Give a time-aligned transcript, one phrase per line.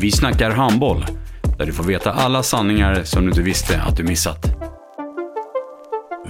[0.00, 1.04] Vi snackar handboll,
[1.58, 4.46] där du får veta alla sanningar som du inte visste att du missat.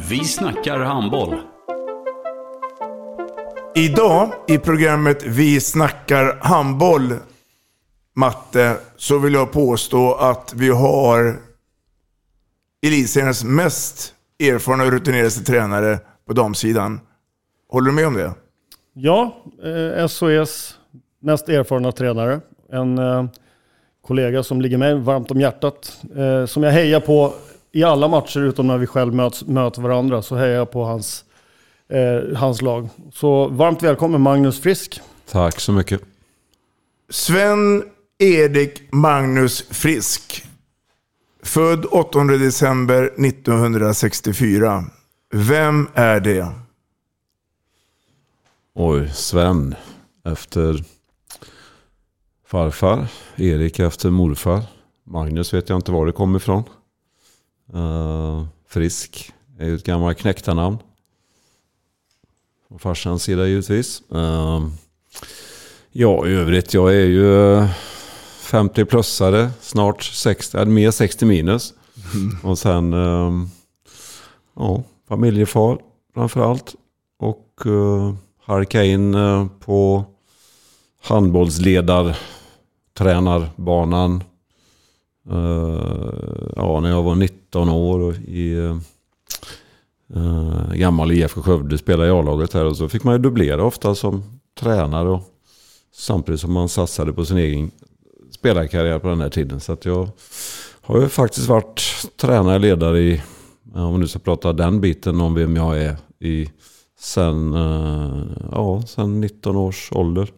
[0.09, 1.35] Vi snackar handboll.
[3.75, 7.15] Idag i programmet Vi snackar handboll,
[8.15, 11.37] Matte, så vill jag påstå att vi har
[12.87, 17.01] Elitseriens mest erfarna och rutinerade tränare på damsidan.
[17.69, 18.33] Håller du med om det?
[18.93, 19.45] Ja,
[19.99, 20.79] eh, SOS
[21.21, 22.41] mest erfarna tränare.
[22.73, 23.25] En eh,
[24.09, 26.01] kollega som ligger mig varmt om hjärtat.
[26.17, 27.35] Eh, som jag hejar på
[27.73, 30.23] i alla matcher utom när vi själv möts, möter varandra.
[30.23, 31.25] Så hejar jag på hans,
[31.89, 32.89] eh, hans lag.
[33.13, 35.01] Så varmt välkommen Magnus Frisk.
[35.31, 36.01] Tack så mycket.
[37.11, 40.45] Sven-Erik Magnus Frisk.
[41.43, 44.85] Född 8 december 1964.
[45.35, 46.47] Vem är det?
[48.75, 49.75] Oj, Sven
[50.25, 50.85] efter
[52.49, 53.07] farfar.
[53.37, 54.63] Erik efter morfar.
[55.05, 56.65] Magnus vet jag inte var det kommer ifrån.
[57.75, 60.79] Uh, frisk är ju ett gammalt knäktarnamn.
[62.69, 64.03] Från farsans sida givetvis.
[64.15, 64.69] Uh,
[65.93, 67.57] ja, i övrigt, jag är ju
[68.43, 71.75] 50-plussare, snart 60, mer 60 minus.
[72.15, 72.37] Mm.
[72.43, 73.47] Och sen uh,
[74.57, 75.79] ja, familjefar
[76.15, 76.75] framförallt.
[77.19, 79.17] Och uh, halka in
[79.61, 80.05] på
[81.03, 82.38] handbollsledartränarbanan.
[85.31, 88.55] Uh, ja, när jag var 19 år i
[90.17, 92.65] uh, gammal IFK Skövde spelade i A-laget här.
[92.65, 95.09] Och så fick man ju dubblera ofta som tränare.
[95.09, 95.23] Och
[95.95, 97.71] samtidigt som man satsade på sin egen
[98.31, 99.61] spelarkarriär på den här tiden.
[99.61, 100.09] Så att jag
[100.81, 101.83] har ju faktiskt varit
[102.17, 103.23] tränare, ledare i,
[103.75, 106.51] om vi nu ska prata den biten om vem jag är i
[106.99, 107.53] sen,
[108.53, 110.33] ja, sen 19 års ålder.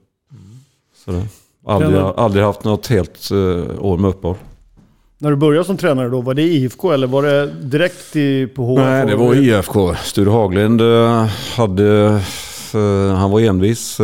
[1.04, 1.26] Sådär.
[1.66, 4.36] Aldrig, aldrig haft något helt uh, år med uppehåll.
[5.18, 8.62] När du började som tränare då, var det IFK eller var det direkt i, på
[8.62, 8.78] HF?
[8.78, 9.94] Nej, det var IFK.
[9.94, 11.26] Sture Haglind uh,
[11.56, 12.20] hade
[13.16, 13.96] han var envis.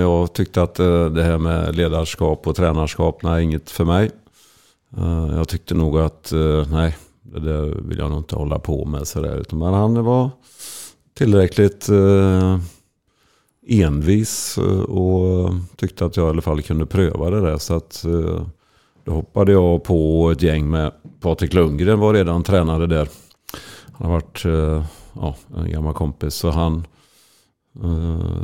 [0.00, 0.74] Jag tyckte att
[1.14, 4.10] det här med ledarskap och tränarskap, nej, inget för mig.
[5.36, 6.32] Jag tyckte nog att,
[6.70, 9.44] nej, det där vill jag nog inte hålla på med sådär.
[9.50, 10.30] Men han var
[11.18, 11.88] tillräckligt
[13.68, 14.58] envis
[14.88, 17.58] och tyckte att jag i alla fall kunde pröva det där.
[17.58, 18.04] Så att
[19.04, 23.08] då hoppade jag på ett gäng med Patrik Lundgren var redan tränare där.
[23.92, 24.44] Han har varit
[25.12, 26.34] ja, en gammal kompis.
[26.34, 26.86] Så han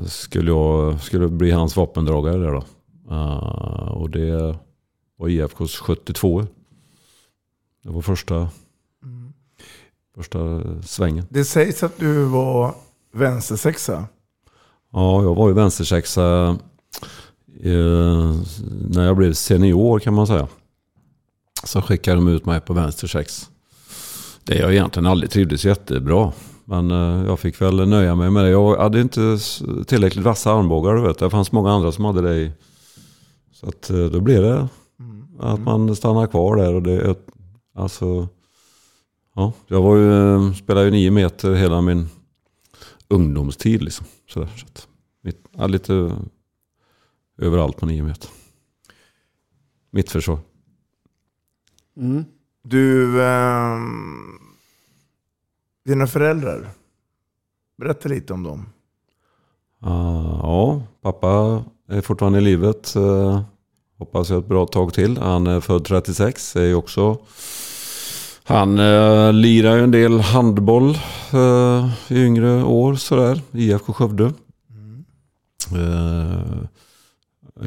[0.07, 2.65] skulle jag skulle bli hans vapendragare där då.
[3.95, 4.57] och det
[5.17, 6.47] var IFKs 72.
[7.83, 9.33] Det var första, mm.
[10.15, 10.39] första
[10.83, 11.27] svängen.
[11.31, 12.75] Det sägs att du var
[13.13, 14.05] vänstersexa.
[14.94, 16.56] Ja, jag var ju vänstersexa
[17.62, 18.34] eh,
[18.88, 20.49] när jag blev senior kan man säga.
[21.65, 23.50] Så skickade de ut mig på vänstersex.
[24.44, 26.33] Det jag egentligen aldrig trivdes jättebra.
[26.65, 28.50] Men eh, jag fick väl nöja mig med det.
[28.50, 29.38] Jag hade inte
[29.87, 30.94] tillräckligt vassa armbågar.
[30.94, 31.19] Du vet.
[31.19, 32.37] Det fanns många andra som hade det.
[32.37, 32.53] I.
[33.53, 34.69] Så att, eh, då blev det
[35.41, 36.75] att man stannar kvar där.
[36.75, 37.16] Och det,
[37.75, 38.28] alltså,
[39.34, 42.09] ja, jag var ju, spelade ju nio meter hela min
[43.09, 43.83] ungdomstid.
[43.83, 44.07] Liksom.
[44.34, 44.89] Sådär, så att,
[45.53, 46.16] ja, lite
[47.39, 48.31] överallt på nio meter.
[49.91, 50.39] Mitt försvar.
[51.97, 52.25] Mm.
[52.63, 53.78] Du, eh,
[55.84, 56.71] dina föräldrar.
[57.77, 58.66] Berätta lite om dem.
[59.86, 62.97] Uh, ja, pappa är fortfarande i livet.
[62.97, 63.41] Uh,
[63.98, 65.19] hoppas jag ett bra tag till.
[65.19, 66.57] Han är född 36.
[66.57, 67.19] Är också,
[68.45, 70.99] han uh, lirar ju en del handboll
[71.35, 73.41] uh, i yngre år sådär.
[73.53, 74.33] IFK Skövde.
[74.71, 75.05] Mm.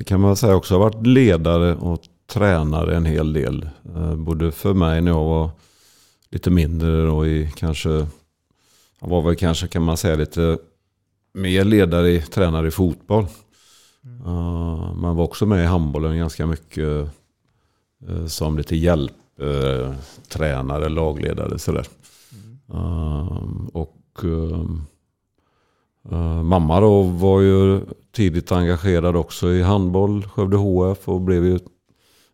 [0.06, 3.70] kan man säga också har varit ledare och tränare en hel del.
[3.96, 5.50] Eh, både för mig när jag var
[6.30, 7.90] lite mindre och i kanske,
[9.00, 10.58] jag var väl kanske kan man säga lite
[11.34, 13.26] mer ledare, i, tränare i fotboll.
[14.26, 17.10] Uh, man var också med i handbollen ganska mycket
[18.10, 18.76] uh, som lite
[20.30, 21.88] Tränare, lagledare sådär.
[22.74, 23.68] Mm.
[23.68, 24.82] och ehm,
[26.12, 27.82] eh, mamma då var ju
[28.12, 31.60] tidigt engagerad också i handboll, Skövde HF och blev ju,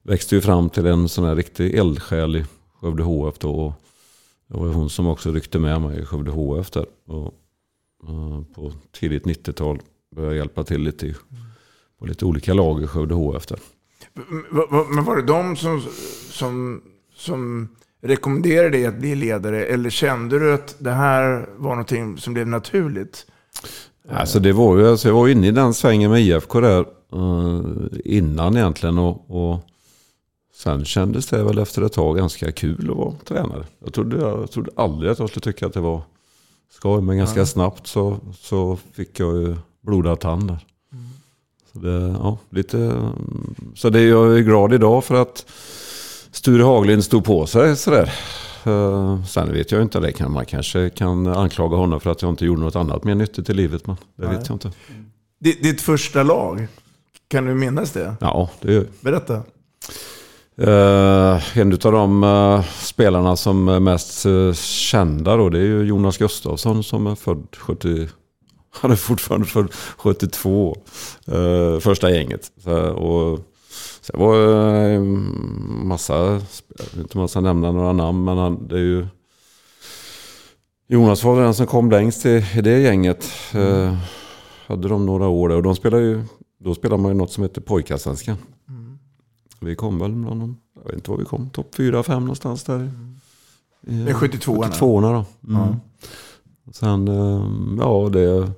[0.04, 3.74] växte ju fram till en sån här riktig eldsjäl i Skövde HF då.
[4.48, 6.86] Det var hon som också ryckte med mig i Skövde HF där.
[7.08, 7.34] Och,
[8.08, 9.80] eh, på tidigt 90-tal
[10.16, 11.16] började hjälpa till lite i
[12.00, 13.60] på lite olika lag i Skövde HF där.
[14.94, 15.82] Men var det de som,
[16.30, 16.82] som,
[17.24, 17.70] som
[18.02, 19.66] rekommenderade dig att bli ledare?
[19.66, 23.26] Eller kände du att det här var någonting som blev naturligt?
[24.10, 26.86] Alltså det var ju, alltså jag var inne i den svängen med IFK där
[27.16, 27.62] uh,
[28.06, 28.98] innan egentligen.
[28.98, 29.60] Och, och
[30.56, 33.66] sen kändes det väl efter ett tag ganska kul att vara tränare.
[33.84, 36.02] Jag trodde, jag trodde aldrig att jag skulle tycka att det var
[36.72, 37.02] skoj.
[37.02, 37.46] Men ganska ja.
[37.46, 40.60] snabbt så, så fick jag ju blodad tand där.
[41.74, 43.02] Så det, ja, lite,
[43.76, 45.46] så det, jag är glad idag för att
[46.34, 48.14] Sture Haglind stod på sig sådär.
[48.68, 52.30] Uh, sen vet jag inte, det kan, man kanske kan anklaga honom för att jag
[52.30, 53.88] inte gjorde något annat mer nyttigt i livet.
[53.88, 54.38] Men det Nej.
[54.38, 54.72] vet jag inte.
[55.40, 56.68] Ditt första lag,
[57.28, 58.16] kan du minnas det?
[58.22, 59.44] Ja, det gör Berätta.
[60.62, 65.84] Uh, en av de uh, spelarna som är mest uh, kända då, det är ju
[65.84, 68.08] Jonas Gustafsson som är född 70,
[68.82, 70.78] han är fortfarande född 72.
[71.28, 72.52] Eh, första gänget.
[72.64, 73.40] Så, och,
[74.04, 75.02] sen var det eh,
[75.86, 76.40] massa, jag
[76.78, 79.08] vet inte om man ska nämna några namn, men han, det är ju
[80.88, 83.30] Jonas var den som kom längst i, det gänget.
[83.54, 83.98] Eh,
[84.68, 86.24] hade de några år där och de spelade ju,
[86.60, 88.38] då spelade man ju något som heter pojkarsvenskan.
[88.70, 88.98] Mm.
[89.60, 92.76] Vi kom väl bland dem, jag vet inte vad vi kom, topp 4-5 någonstans där.
[92.76, 93.20] Mm.
[93.82, 95.08] Det är 72 72 då.
[95.08, 95.26] Mm.
[95.44, 95.76] Ja.
[96.72, 97.48] Sen, eh,
[97.80, 98.52] ja det...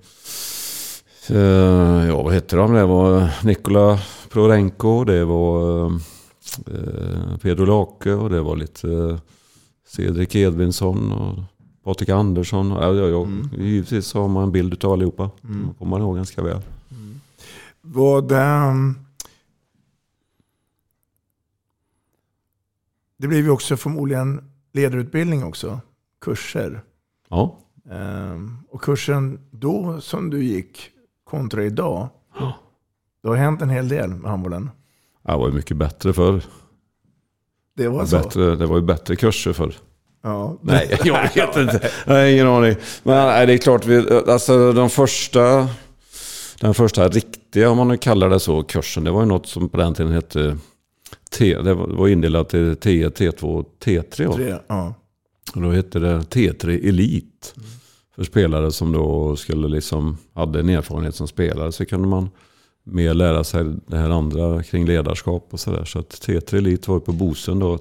[1.30, 2.74] Eh, ja, vad hette de?
[2.74, 4.00] Det var Nikola
[4.30, 9.20] Prorenko, det var eh, Pedro Lake och det var lite
[9.88, 11.44] Cedric Edvinsson och
[11.84, 12.70] Patrik Andersson.
[12.70, 13.24] Ja, ja, ja.
[13.24, 13.50] Mm.
[13.58, 15.30] Givetvis har man en bild av allihopa.
[15.44, 15.74] Mm.
[15.74, 16.62] Kommer man ihåg ganska väl.
[16.92, 17.22] Mm.
[17.82, 18.32] Vad...
[18.32, 19.00] Um...
[23.18, 25.80] Det blev ju också förmodligen ledarutbildning också.
[26.22, 26.82] Kurser.
[27.30, 27.58] Ja.
[27.90, 30.92] Um, och kursen då som du gick
[31.36, 32.10] kontra idag.
[32.40, 32.52] Oh.
[33.24, 34.70] Det har hänt en hel del med handbollen.
[35.24, 36.42] Ja, det var ju mycket bättre förr.
[37.78, 38.18] Det var, det så?
[38.18, 39.74] Bättre, det var ju bättre kurser förr.
[40.24, 40.58] Ja.
[40.62, 41.90] Nej, jag vet inte.
[42.06, 42.76] Jag har ingen aning.
[43.04, 45.68] Men nej, det är klart, vi, alltså de första,
[46.60, 49.70] den första riktiga, om man nu kallar det så, kursen, det var ju något som
[49.70, 50.58] på den tiden hette
[51.38, 54.36] T, det var indelat till T1, T2 och T3.
[54.36, 54.94] Tre, ja.
[55.56, 57.48] Och då hette det T3 Elite.
[57.58, 57.70] Mm.
[58.16, 62.30] För spelare som då skulle liksom, hade en erfarenhet som spelare så kunde man
[62.84, 65.86] mer lära sig det här andra kring ledarskap och sådär.
[65.86, 67.80] Så att T3 Elite var på Bosön då.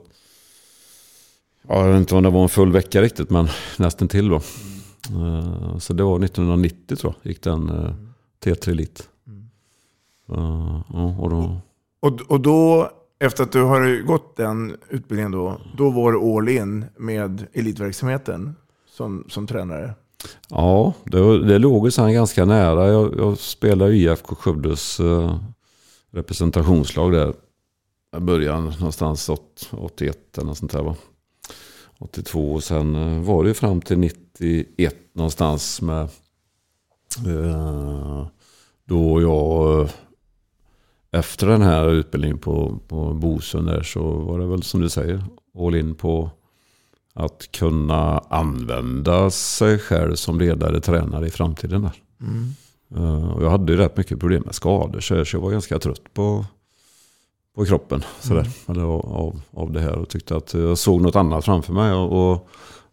[1.69, 3.49] Ja, jag vet inte om det var en full vecka riktigt, men
[3.79, 4.41] nästan till då.
[5.11, 5.81] Mm.
[5.81, 7.95] Så det var 1990 tror jag, gick den eh,
[8.45, 9.03] T3 Elite.
[9.27, 9.49] Mm.
[10.31, 11.57] Uh, och, då...
[12.01, 16.49] Och, och då efter att du har gått den utbildningen då, då var du all
[16.49, 18.57] in med elitverksamheten
[18.89, 19.95] som, som tränare?
[20.49, 22.89] Ja, det, det låg ju sen ganska nära.
[22.89, 25.39] Jag, jag spelade i IFK Skövdes eh,
[26.13, 27.35] representationslag där.
[28.17, 29.31] I början någonstans
[29.71, 30.97] 81 eller något sånt där va.
[31.99, 36.09] 82 och sen eh, var det ju fram till 91 någonstans med
[37.27, 38.27] eh,
[38.85, 39.89] då jag
[41.11, 45.25] efter den här utbildningen på, på Bosön där så var det väl som du säger
[45.59, 46.31] all in på
[47.15, 51.83] att kunna använda sig själv som ledare, tränare i framtiden.
[51.83, 52.03] Där.
[52.21, 52.55] Mm.
[53.31, 56.45] Och jag hade ju rätt mycket problem med skador så jag var ganska trött på,
[57.55, 58.53] på kroppen sådär, mm.
[58.69, 61.93] eller av, av det här och tyckte att jag såg något annat framför mig.
[61.93, 62.49] Och, och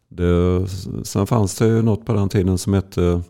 [0.10, 0.68] det,
[1.04, 3.22] sen fanns det ju något på den tiden som hette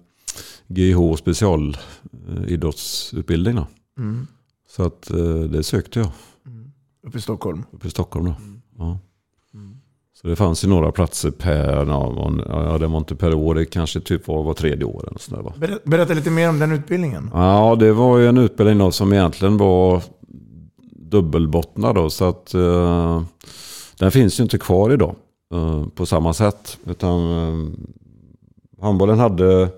[0.68, 3.60] GH specialidrottsutbildning.
[3.98, 4.28] Mm.
[4.70, 6.10] Så att eh, det sökte jag.
[6.46, 6.72] Mm.
[7.08, 7.64] Uppe i Stockholm?
[7.72, 8.32] Uppe i Stockholm då.
[8.32, 8.62] Mm.
[8.78, 9.00] Ja.
[10.22, 11.86] Så det fanns ju några platser per,
[12.50, 15.08] ja det var inte per år, det kanske typ var var tredje år.
[15.08, 15.54] Eller sådär, va?
[15.84, 17.32] Berätta, lite mer om den utbildningen.
[17.34, 20.01] Ja, det var ju en utbildning då som egentligen var
[20.96, 22.10] dubbelbottnad då.
[22.10, 23.22] Så att uh,
[24.00, 25.16] den finns ju inte kvar idag
[25.54, 26.78] uh, på samma sätt.
[26.86, 27.70] Utan uh,
[28.82, 29.70] handbollen hade,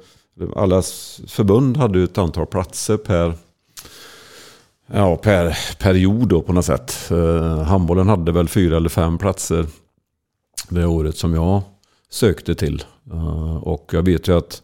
[0.56, 0.82] alla
[1.28, 3.34] förbund hade ju ett antal platser per
[4.96, 7.12] Ja, per period då på något sätt.
[7.12, 9.66] Uh, handbollen hade väl fyra eller fem platser
[10.70, 11.62] det året som jag
[12.10, 12.84] sökte till.
[13.12, 14.62] Eh, och jag vet ju att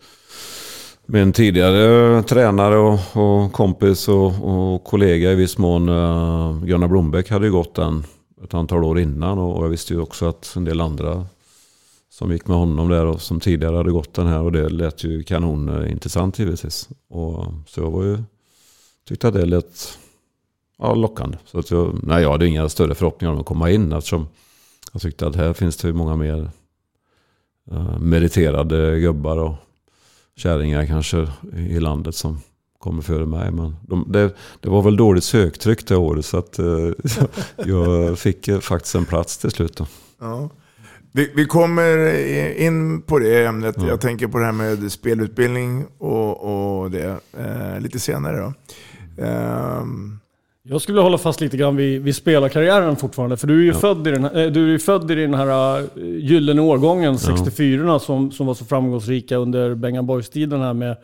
[1.11, 7.29] min tidigare tränare och, och kompis och, och, kollega i viss mån, uh, Gunnar Blombeck,
[7.29, 8.03] hade ju gått den
[8.43, 9.39] ett antal år innan.
[9.39, 11.25] Och, jag visste ju också att en del andra
[12.09, 15.03] som gick med honom där och som tidigare hade gått den här och det lät
[15.03, 16.89] ju kanonintressant eh, givetvis.
[17.09, 18.17] Och, så jag var ju,
[19.07, 19.97] tyckte att det lät
[20.77, 21.37] ja, lockande.
[21.45, 24.27] Så att jag, nej, jag hade inga större förhoppningar om att komma in eftersom
[24.93, 26.51] jag tyckte att här finns det många mer
[27.71, 29.55] uh, meriterade gubbar och
[30.35, 32.41] kärringar kanske i landet som
[32.79, 33.51] kommer före mig.
[33.51, 36.91] Men de, det, det, var väl dåligt söktryck det året så att uh,
[37.65, 39.77] jag fick faktiskt en plats till slut.
[39.77, 39.87] Då.
[40.19, 40.49] Ja.
[41.11, 42.15] Vi, vi, kommer
[42.57, 43.75] in på det ämnet.
[43.77, 43.87] Ja.
[43.87, 48.37] Jag tänker på det här med spelutbildning och, och det eh, lite senare.
[48.37, 48.53] Då.
[49.23, 50.19] Um,
[50.63, 53.37] jag skulle hålla fast lite grann vid, vid spelarkarriären fortfarande.
[53.37, 53.73] För du är ju ja.
[53.73, 57.85] född, i den här, eh, du är född i den här uh, gyllene årgången, 64
[57.85, 57.99] ja.
[57.99, 60.97] som, som var så framgångsrika under Bengan Boys-tiden här med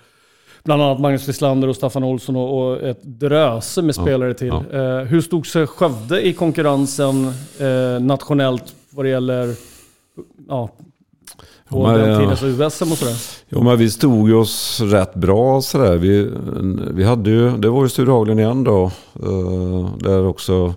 [0.64, 4.52] bland annat Magnus Wislander och Staffan Olsson och, och ett dröse med spelare till.
[4.52, 7.26] Uh, hur stod sig Skövde i konkurrensen
[7.62, 9.56] uh, nationellt vad det gäller
[10.48, 10.70] ja,
[11.76, 13.16] på ja, den tidens USM och sådär?
[13.50, 15.98] Jo, men vi stod oss rätt bra sådär.
[15.98, 16.32] Vi,
[16.94, 18.92] vi hade ju, det var ju Sture Haglund igen då.
[19.24, 20.74] Uh, där också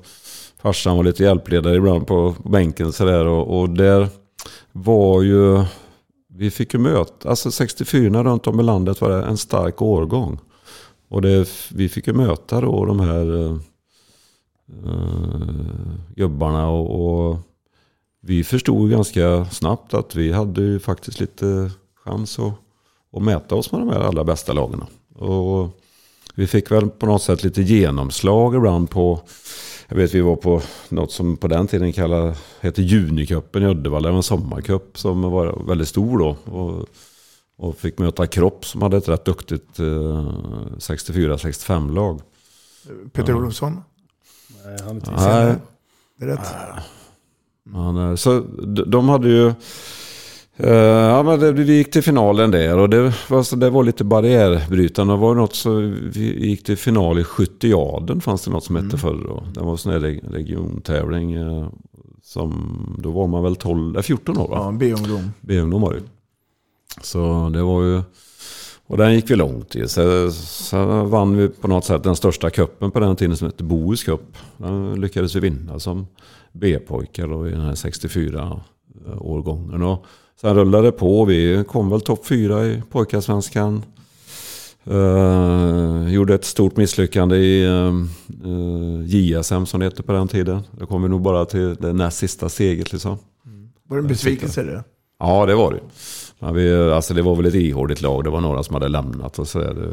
[0.62, 3.26] farsan var lite hjälpledare ibland på, på bänken sådär.
[3.26, 4.08] Och, och där
[4.72, 5.64] var ju,
[6.34, 10.38] vi fick ju möta, alltså 64 runt om i landet var det en stark årgång.
[11.10, 13.56] Och det, vi fick ju möta då de här uh,
[16.16, 17.38] gubbarna och, och
[18.20, 21.70] vi förstod ganska snabbt att vi hade ju faktiskt lite
[22.04, 22.52] chans att,
[23.12, 24.84] att mäta oss med de här allra bästa lagen.
[25.14, 25.80] Och
[26.34, 29.20] vi fick väl på något sätt lite genomslag ibland på
[29.88, 34.08] jag vet vi var på något som på den tiden kallade, hette Junicupen i Uddevalla.
[34.08, 36.36] en sommarcup som var väldigt stor då.
[36.52, 36.86] Och,
[37.56, 42.20] och fick möta Kropp som hade ett rätt duktigt eh, 64-65 lag.
[43.12, 43.38] Peter ja.
[43.38, 43.82] Olofsson?
[44.64, 45.54] Nej, han är inte Nej.
[46.18, 46.54] Det är rätt.
[47.72, 48.40] Man, så
[48.86, 49.52] de hade ju...
[50.64, 54.04] Uh, ja, men det, vi gick till finalen där och det var, det var lite
[54.04, 55.12] barriärbrytande.
[55.12, 55.74] Det var något så
[56.12, 58.98] vi gick till final i skytteaden fanns det något som hette mm.
[58.98, 59.24] förr.
[59.28, 59.42] Då.
[59.54, 61.36] Det var en sån här regiontävling.
[61.36, 61.68] Uh,
[62.22, 64.56] som, då var man väl 12, 14 år va?
[64.56, 65.30] Ja, B-ungdom.
[65.40, 66.02] B-ungdom var det
[67.02, 68.02] Så det var ju...
[68.88, 69.88] Och den gick vi långt i.
[69.88, 73.64] Så, så vann vi på något sätt den största kuppen på den tiden som hette
[73.64, 74.20] Bohus Cup.
[74.56, 76.06] Den lyckades vi vinna som
[76.52, 79.82] B-pojkar i den här 64-årgången.
[79.82, 80.06] Och
[80.40, 81.24] sen rullade det på.
[81.24, 83.82] Vi kom väl topp fyra i pojkarsvenskan.
[84.90, 87.94] Uh, gjorde ett stort misslyckande i uh,
[88.46, 90.62] uh, JSM som det hette på den tiden.
[90.70, 92.92] Då kom vi nog bara till det näst sista steget.
[92.92, 93.18] Liksom.
[93.46, 93.68] Mm.
[93.88, 94.84] Var det en besvikelse det?
[95.18, 95.80] Ja, det var det.
[96.38, 98.24] Men vi, alltså, det var väl ett ihåligt lag.
[98.24, 99.38] Det var några som hade lämnat.
[99.38, 99.92] Och så, där.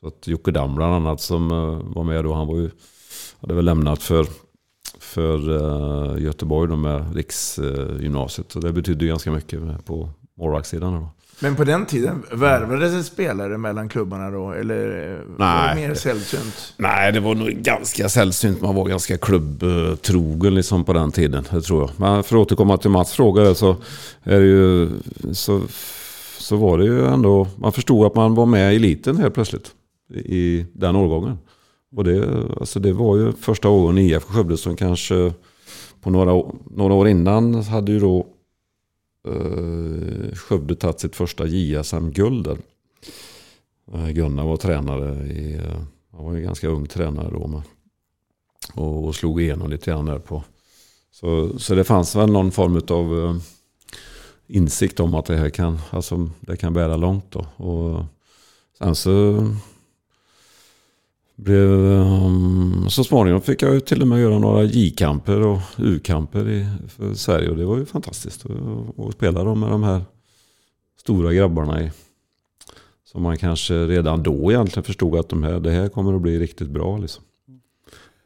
[0.00, 2.32] så att Jocke Damm bland annat som eh, var med då.
[2.32, 2.70] Han var ju,
[3.40, 4.26] hade väl lämnat för
[4.98, 8.52] för eh, Göteborg då med riksgymnasiet.
[8.52, 11.06] så det betydde ganska mycket på målvaktssidan.
[11.40, 14.52] Men på den tiden, värvades det spelare mellan klubbarna då?
[14.52, 15.68] Eller Nej.
[15.68, 16.74] var det mer sällsynt?
[16.76, 18.60] Nej, det var nog ganska sällsynt.
[18.62, 21.90] Man var ganska klubbtrogen liksom på den tiden, det tror jag.
[21.96, 23.76] Men för att återkomma till Mats fråga så,
[24.22, 24.90] är det ju,
[25.32, 25.60] så,
[26.38, 27.48] så var det ju ändå...
[27.56, 29.70] Man förstod att man var med i eliten helt plötsligt.
[30.14, 31.38] I den årgången.
[31.96, 32.28] Och det,
[32.60, 35.32] alltså det var ju första åren i IFK Skövde som kanske
[36.00, 38.26] på några, några år innan hade ju då
[39.24, 42.46] eh, Skövde tagit sitt första JSM-guld.
[43.92, 47.62] Eh, Gunnar var tränare i, eh, han var ju ganska ung tränare då Men,
[48.74, 50.44] Och, och slog igenom lite grann där på.
[51.10, 53.36] Så, så det fanns väl någon form av eh,
[54.46, 57.46] insikt om att det här kan, alltså, det kan bära långt då.
[57.56, 58.04] Och
[58.78, 59.46] sen så
[61.36, 66.48] blev, um, så småningom fick jag ju till och med göra några J-kamper och U-kamper
[66.48, 67.50] i, för Sverige.
[67.50, 68.44] Och det var ju fantastiskt
[68.98, 70.00] att spela dem med de här
[71.00, 71.90] stora grabbarna i.
[73.04, 76.38] Som man kanske redan då egentligen förstod att de här, det här kommer att bli
[76.38, 76.98] riktigt bra.
[76.98, 77.24] Liksom.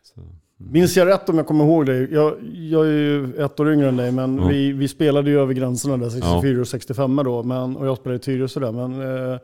[0.03, 0.21] Så.
[0.21, 0.73] Mm.
[0.73, 1.99] Minns jag rätt om jag kommer ihåg det?
[1.99, 4.49] Jag, jag är ju ett år yngre än dig, men ja.
[4.49, 6.61] vi, vi spelade ju över gränserna där, 64 ja.
[6.61, 7.43] och 65 då.
[7.43, 8.73] Men, och jag spelade i Tyresö där.
[8.73, 9.39] Men, eh,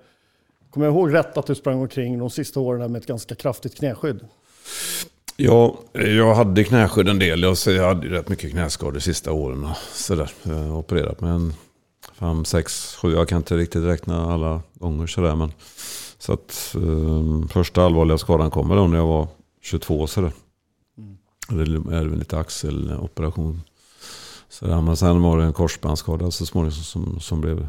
[0.75, 3.75] Kommer jag ihåg rätt att du sprang omkring de sista åren med ett ganska kraftigt
[3.75, 4.21] knäskydd?
[5.37, 7.43] Ja, jag hade knäskydd en del.
[7.43, 9.69] Jag hade rätt mycket knäskador de sista åren.
[9.93, 10.31] Sådär.
[10.43, 11.55] Jag har opererat med en
[12.13, 13.13] fem, sex, sju.
[13.13, 15.37] Jag kan inte riktigt räkna alla gånger sådär.
[15.37, 15.53] Men,
[16.19, 19.29] så att um, första allvarliga skadan kommer då när jag var
[19.63, 20.33] 22 sådär.
[20.99, 21.19] Mm.
[21.49, 23.63] Det är väl lite axeloperation.
[24.49, 27.69] Så men sen var det en korsbandsskada så småningom som, som blev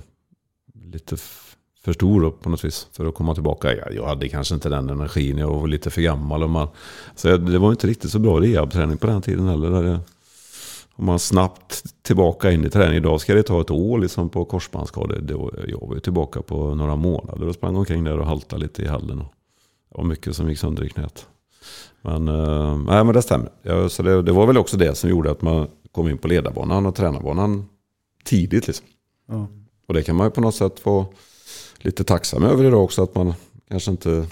[0.83, 1.17] lite
[1.85, 3.75] för stor på något vis för att komma tillbaka.
[3.75, 6.43] Jag, jag hade kanske inte den energin, jag var lite för gammal.
[6.43, 6.67] Och man,
[7.15, 9.69] så det var inte riktigt så bra rehabträning på den tiden heller.
[9.69, 9.99] Där det,
[10.95, 12.97] om man snabbt tillbaka in i träning.
[12.97, 15.23] Idag ska det ta ett år liksom på korsbandsskador.
[15.67, 18.87] Jag var ju tillbaka på några månader och sprang omkring där och haltade lite i
[18.87, 19.19] hallen.
[19.19, 19.27] Och
[19.89, 21.27] var mycket som gick sönder i knät.
[22.01, 23.49] Men, äh, nej, men det stämmer.
[23.61, 26.27] Ja, så det, det, var väl också det som gjorde att man kom in på
[26.27, 27.65] ledarbanan och tränarbanan
[28.23, 28.67] tidigt.
[28.67, 28.85] Liksom.
[29.27, 29.47] Ja.
[29.87, 31.05] Och det kan man ju på något sätt få
[31.85, 33.03] lite tacksam över idag också.
[33.03, 33.33] Att man
[33.69, 34.25] kanske inte...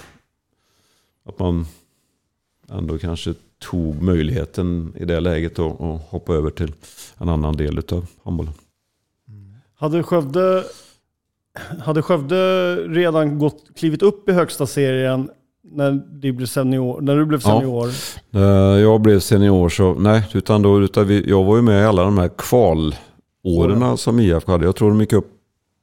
[1.26, 1.66] Att man
[2.70, 6.74] ändå kanske tog möjligheten i det läget att hoppa över till
[7.18, 8.54] en annan del av handbollen.
[9.76, 10.64] Hade Skövde,
[11.80, 15.30] hade Skövde redan gått, klivit upp i högsta serien
[15.64, 17.02] när du blev senior?
[17.02, 17.90] När du blev senior?
[18.30, 18.80] Ja.
[18.80, 22.04] Jag blev senior så, nej, utan då, utan vi, jag var ju med i alla
[22.04, 24.66] de här kvalåren som IFK hade.
[24.66, 25.28] Jag tror de gick upp,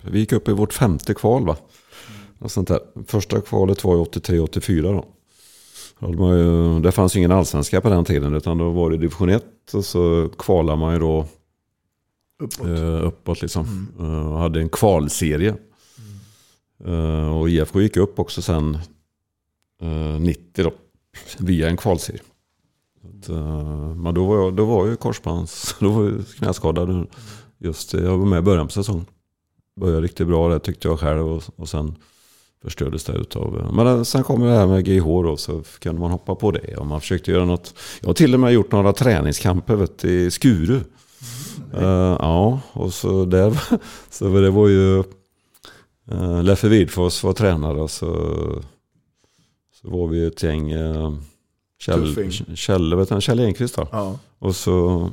[0.03, 1.57] vi gick upp i vårt femte kval va?
[2.39, 2.49] Mm.
[2.49, 2.81] Sånt där.
[3.07, 5.05] Första kvalet var ju 83-84 då.
[6.83, 9.85] Det fanns ju ingen allsvenska på den tiden utan då var det division 1 och
[9.85, 11.27] så kvalade man ju då
[12.43, 13.89] uppåt, eh, uppåt liksom.
[13.99, 14.15] Mm.
[14.15, 15.55] Eh, och hade en kvalserie.
[16.85, 17.29] Mm.
[17.29, 18.79] och IFK gick upp också sen
[20.21, 20.73] 90 då,
[21.39, 22.21] via en kvalserie.
[23.05, 23.29] Att,
[23.97, 27.07] men då var, jag, då var jag korsbands, då var jag knäskadad.
[27.59, 29.07] Just, jag var med i början på säsongen.
[29.81, 31.95] Började riktigt bra det tyckte jag själv och, och sen
[32.63, 33.71] förstördes det utav.
[33.75, 36.77] Men sen kom det här med GH då så kunde man hoppa på det.
[36.77, 37.75] Och man försökte göra något.
[38.01, 40.81] Jag har till och med gjort några träningskamper vet, i Skuru.
[41.73, 41.85] Mm.
[41.85, 43.61] Uh, ja, och så där
[44.11, 45.05] så det var ju
[46.13, 48.13] uh, Leffe Widfors var tränare och så,
[49.83, 51.15] så var vi ett gäng uh,
[51.81, 53.89] Kjell, Kjell, vet du, Kjell Enqvist då.
[53.93, 54.19] Ja.
[54.39, 55.11] Och så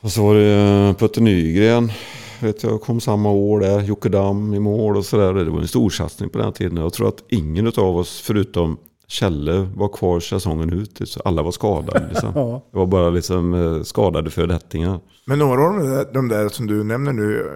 [0.00, 1.92] och så var det Putte Nygren
[2.40, 3.80] vet jag, kom samma år där.
[3.80, 5.34] Jocke Damm i mål och sådär.
[5.34, 6.76] Det var en stor satsning på den tiden.
[6.76, 8.76] Jag tror att ingen av oss, förutom
[9.08, 11.16] Kjelle, var kvar säsongen ut.
[11.24, 12.08] Alla var skadade.
[12.08, 12.32] Liksom.
[12.34, 12.62] ja.
[12.72, 15.00] Det var bara liksom eh, skadade fördettingar.
[15.26, 17.46] Men några av de där, de där som du nämner nu eh,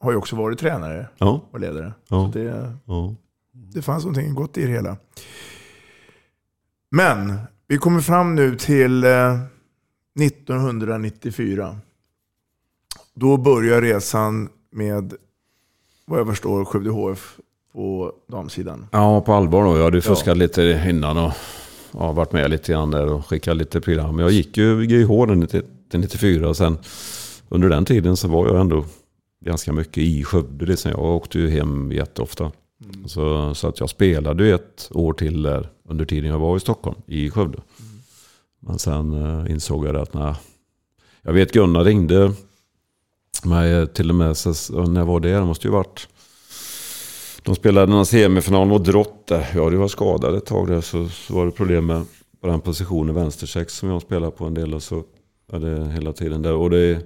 [0.00, 1.40] har ju också varit tränare ja.
[1.50, 1.92] och ledare.
[2.08, 2.30] Ja.
[2.32, 3.14] Så det, ja.
[3.52, 4.96] det fanns någonting gott i det hela.
[6.90, 9.04] Men vi kommer fram nu till
[10.20, 11.76] 1994.
[13.18, 15.14] Eh, då börjar resan med,
[16.06, 17.38] vad jag förstår, Skövde HF
[17.72, 18.86] på damsidan.
[18.92, 19.76] Ja, på allvar då.
[19.76, 20.34] Jag hade fuskat ja.
[20.34, 21.32] lite innan och
[21.92, 24.18] ja, varit med lite grann där och skickat lite program.
[24.18, 25.10] Jag gick ju GH
[25.90, 26.78] till 94 och sen
[27.48, 28.84] under den tiden så var jag ändå
[29.44, 30.66] ganska mycket i Skövde.
[30.66, 30.90] Liksom.
[30.90, 32.52] Jag åkte ju hem jätteofta.
[32.84, 33.08] Mm.
[33.08, 36.96] Så, så att jag spelade ett år till där under tiden jag var i Stockholm,
[37.06, 37.58] i Skövde.
[37.58, 38.00] Mm.
[38.60, 40.34] Men sen uh, insåg jag att nej,
[41.22, 42.32] jag vet Gunnar ringde
[43.44, 44.36] mig till och med
[44.88, 46.08] när jag var där, det måste ju varit
[47.48, 49.46] de spelade någon semifinal mot Drott där.
[49.54, 50.80] Ja, det var skadad ett tag där.
[50.80, 52.04] Så, så var det problem med
[52.40, 54.74] på den positionen, vänstersex, som jag spelade på en del.
[54.74, 55.04] Och så
[55.52, 56.54] är det hela tiden där.
[56.54, 57.00] Och det,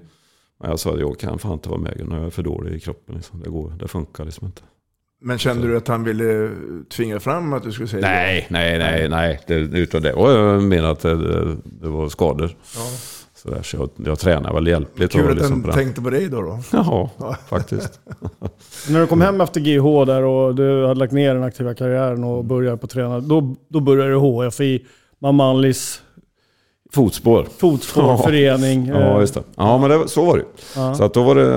[0.62, 2.80] jag sa att jag kan fan inte vara med när jag är för dålig i
[2.80, 3.14] kroppen.
[3.14, 3.42] Liksom.
[3.42, 4.62] Det, går, det funkar liksom inte.
[5.20, 6.50] Men kände du att han ville
[6.90, 8.54] tvinga fram att du skulle säga nej, det?
[8.54, 9.40] Nej, nej, nej.
[9.46, 12.56] Det, utan det var jag menar att det, det, det var skador.
[12.76, 12.80] Ja.
[13.42, 15.12] Så, där, så jag, jag tränar väl hjälpligt.
[15.12, 16.42] Kul att liksom den tänkte på dig då.
[16.42, 16.58] då.
[16.72, 17.10] Ja,
[17.48, 18.00] faktiskt.
[18.88, 22.24] När du kom hem efter GH där och du hade lagt ner den aktiva karriären
[22.24, 24.86] och började på träna, då, då började du HF i
[25.18, 26.02] Mamanlis
[26.92, 27.46] Fotspår.
[27.58, 28.18] Fotspår, ja.
[28.18, 28.86] förening.
[28.86, 29.42] Ja, just det.
[29.56, 30.44] Ja, men det, så var det
[30.76, 30.94] ja.
[30.94, 31.54] Så att då var det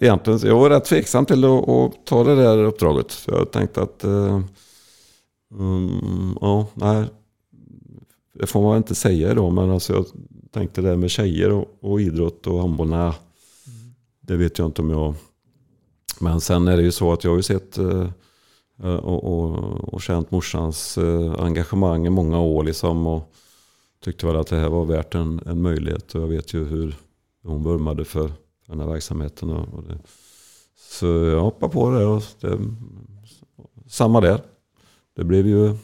[0.00, 3.12] äh, egentligen, jag var rätt tveksam till att, att ta det där uppdraget.
[3.12, 4.40] För jag tänkte att, äh,
[5.58, 7.04] um, ja, nej,
[8.34, 10.06] det får man inte säga idag, men alltså jag
[10.50, 13.94] tänkte det med tjejer och, och idrott och handboll, nej, mm.
[14.20, 15.14] det vet jag inte om jag...
[16.20, 18.08] Men sen är det ju så att jag har ju sett uh,
[18.82, 23.06] och, och, och känt morsans uh, engagemang i många år liksom.
[23.06, 23.34] Och
[24.04, 26.14] tyckte väl att det här var värt en, en möjlighet.
[26.14, 26.96] Och jag vet ju hur
[27.42, 28.32] hon vurmade för
[28.66, 29.50] den här verksamheten.
[29.50, 29.98] Och, och det,
[30.76, 32.58] så jag hoppade på det och det,
[33.86, 34.40] samma där.
[35.16, 35.76] Det blev ju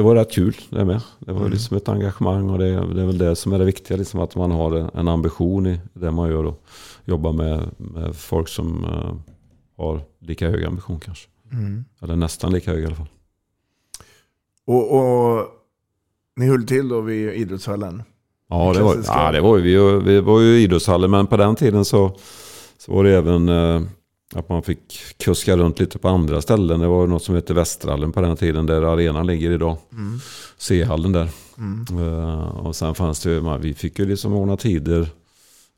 [0.00, 1.00] det var rätt kul det med.
[1.18, 1.52] Det var mm.
[1.52, 3.96] liksom ett engagemang och det, det, är väl det som är det viktiga.
[3.96, 6.64] Liksom att man har en ambition i det man gör och
[7.04, 9.14] jobbar med, med folk som uh,
[9.76, 11.28] har lika hög ambition kanske.
[11.52, 11.84] Mm.
[12.02, 13.08] Eller nästan lika hög i alla fall.
[14.66, 15.46] Och, och
[16.36, 18.02] ni höll till då vid idrottshallen?
[18.48, 19.76] Ja, det var, ja, det var vi.
[20.12, 22.16] Vi var ju i idrottshallen men på den tiden så,
[22.78, 23.82] så var det även uh,
[24.34, 26.80] Att man fick kuska runt lite på andra ställen.
[26.80, 29.76] Det var något som hette Västrallen på den tiden där arenan ligger idag.
[29.92, 30.18] Mm.
[30.58, 31.28] C-hallen där.
[31.58, 31.98] Mm.
[31.98, 35.08] Uh, och sen fanns det ju, vi fick ju liksom ordna tider.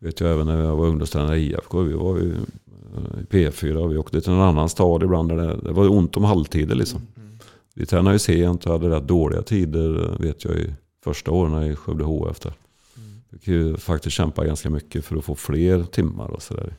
[0.00, 1.80] Vet jag även när jag var ungdomstränare i IFK.
[1.80, 5.28] Vi var ju uh, i P4 och vi åkte till någon annan stad ibland.
[5.28, 7.00] Där det, det var ont om halvtider liksom.
[7.16, 7.38] Mm.
[7.74, 11.76] Vi tränade ju sent och hade rätt dåliga tider vet jag i första åren i
[11.76, 12.52] Skövde HF där.
[12.96, 13.20] Mm.
[13.30, 16.74] Fick ju faktiskt kämpa ganska mycket för att få fler timmar och sådär.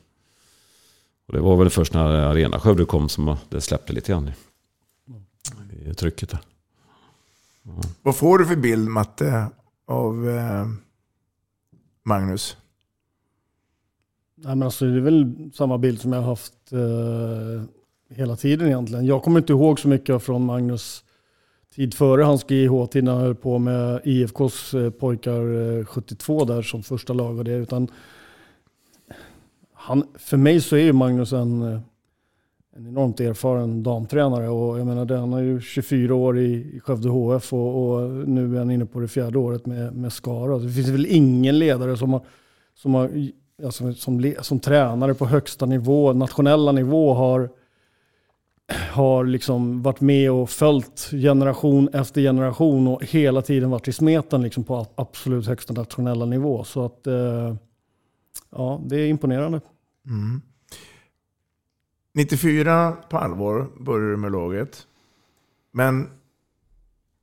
[1.26, 5.90] Och det var väl först när Arena Skövde kom som det släppte lite grann i,
[5.90, 6.40] i trycket där.
[7.62, 7.82] Ja.
[8.02, 9.46] Vad får du för bild, Matte,
[9.86, 10.66] av eh,
[12.02, 12.56] Magnus?
[14.34, 17.62] Nej, men alltså, det är väl samma bild som jag har haft eh,
[18.16, 19.06] hela tiden egentligen.
[19.06, 21.04] Jag kommer inte ihåg så mycket från Magnus
[21.74, 26.62] tid före hans GIH-tid när han höll på med IFKs eh, pojkar eh, 72 där
[26.62, 27.52] som första lag och det.
[27.52, 27.88] Utan
[29.84, 31.80] han, för mig så är ju Magnus en, eh,
[32.76, 37.08] en enormt erfaren damtränare och jag menar han har ju 24 år i, i Skövde
[37.08, 40.58] HF och, och, nu är han inne på det fjärde året med, med Skara.
[40.58, 42.22] Det finns väl ingen ledare som har,
[42.74, 43.10] som, har,
[43.64, 47.48] alltså, som, som tränare på högsta nivå, nationella nivå har
[48.92, 54.42] har liksom varit med och följt generation efter generation och hela tiden varit i smeten
[54.42, 56.64] liksom på absolut högsta nationella nivå.
[56.64, 57.54] Så att eh,
[58.50, 59.60] ja, det är imponerande.
[60.06, 60.40] Mm.
[62.14, 64.86] 94 på allvar började du med laget.
[65.72, 66.08] Men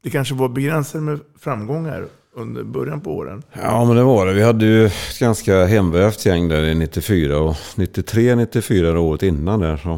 [0.03, 3.43] det kanske var begränsat med framgångar under början på åren.
[3.53, 4.33] Ja, men det var det.
[4.33, 9.59] Vi hade ju ett ganska hemvävt gäng där i 94 och 93, 94 året innan
[9.59, 9.89] där så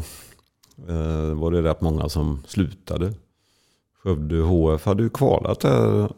[0.88, 3.12] eh, var det rätt många som slutade.
[4.02, 6.12] Skövde HF hade ju kvalat där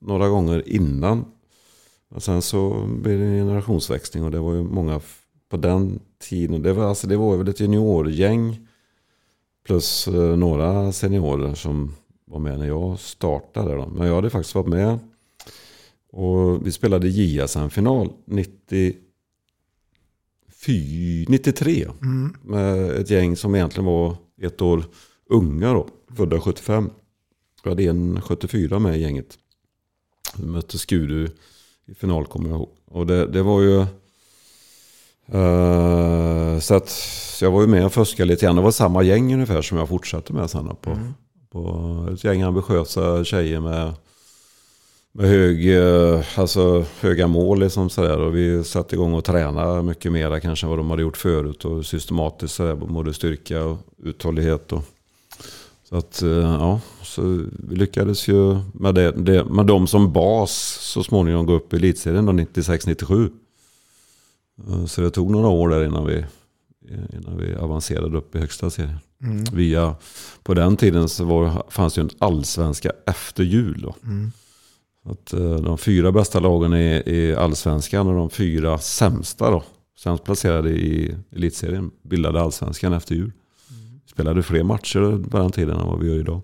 [0.00, 1.24] några gånger innan.
[2.10, 5.00] Och sen så blev det en generationsväxling och det var ju många
[5.54, 6.62] på den tiden.
[6.62, 8.66] Det var, alltså, det var väl ett juniorgäng
[9.66, 13.74] plus eh, några seniorer som var med när jag startade.
[13.74, 13.86] Då.
[13.86, 14.98] Men jag hade faktiskt varit med
[16.12, 18.96] och vi spelade JSM-final 90
[21.28, 21.86] 93.
[22.02, 22.36] Mm.
[22.42, 24.84] Med ett gäng som egentligen var ett år
[25.30, 25.88] unga då.
[26.16, 26.90] Födda 75.
[27.64, 29.38] Vi hade en 74 med i gänget.
[30.36, 31.28] Vi mötte Skudu
[31.86, 32.70] i final kommer jag ihåg.
[32.84, 33.86] Och det, det var ju...
[35.34, 38.56] Uh, så att så jag var ju med och fuskade lite grann.
[38.56, 40.76] Det var samma gäng ungefär som jag fortsatte med sen.
[40.80, 41.14] På, mm.
[41.50, 43.92] på ett gäng ambitiösa tjejer med
[45.16, 47.60] med hög, eh, alltså, höga mål.
[47.60, 48.20] Liksom sådär.
[48.20, 51.64] Och vi satte igång och tränade mycket mer kanske än vad de hade gjort förut.
[51.64, 54.72] Och systematiskt sådär, både styrka och uthållighet.
[54.72, 54.82] Och,
[55.88, 57.22] så att eh, ja, så
[57.68, 61.76] vi lyckades ju med, det, det, med dem som bas så småningom gå upp i
[61.76, 63.30] elitserien 96-97.
[64.58, 66.24] Eh, så det tog några år där innan vi,
[67.12, 68.98] innan vi avancerade upp i högsta serien.
[69.22, 69.44] Mm.
[69.52, 69.96] Via,
[70.42, 73.82] på den tiden så var, fanns det ju en allsvenska efter jul.
[73.82, 73.94] Då.
[74.04, 74.32] Mm.
[75.04, 79.62] Att eh, de fyra bästa lagen i, i allsvenskan och de fyra sämsta då,
[79.98, 83.32] sämst placerade i elitserien bildade allsvenskan efter jul.
[83.70, 84.00] Mm.
[84.06, 86.40] Spelade fler matcher på den tiden än vad vi gör idag.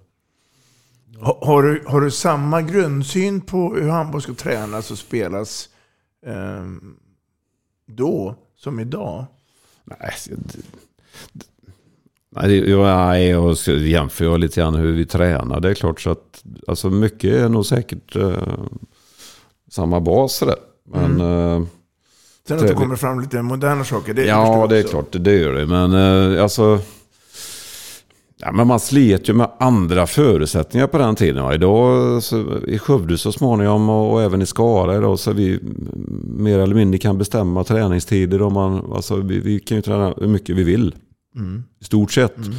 [1.20, 5.68] Har, du, har du samma grundsyn på hur handboll ska tränas och spelas
[6.26, 6.64] eh,
[7.96, 9.26] då som idag?
[9.84, 10.12] Nej,
[12.36, 12.88] Nej, jag
[13.66, 15.60] jämför jag lite grann hur vi tränar.
[15.60, 18.42] Det är klart så att alltså mycket är nog säkert eh,
[19.70, 20.40] samma bas.
[20.40, 20.54] Där.
[20.88, 21.62] Men, mm.
[21.62, 21.68] eh,
[22.48, 24.14] Sen att det kommer fram lite moderna saker.
[24.14, 25.66] Det ja, det är klart det gör det.
[25.66, 25.92] Men
[26.34, 26.80] eh, alltså...
[28.42, 31.44] Ja, men man slet ju med andra förutsättningar på den tiden.
[31.44, 31.54] Va?
[31.54, 35.58] Idag så, i Skövde så småningom och, och även i Skara idag så vi
[36.24, 38.42] mer eller mindre kan bestämma träningstider.
[38.42, 40.94] Om man, alltså, vi, vi kan ju träna hur mycket vi vill.
[41.36, 41.62] Mm.
[41.80, 42.36] I stort sett.
[42.36, 42.56] Mm.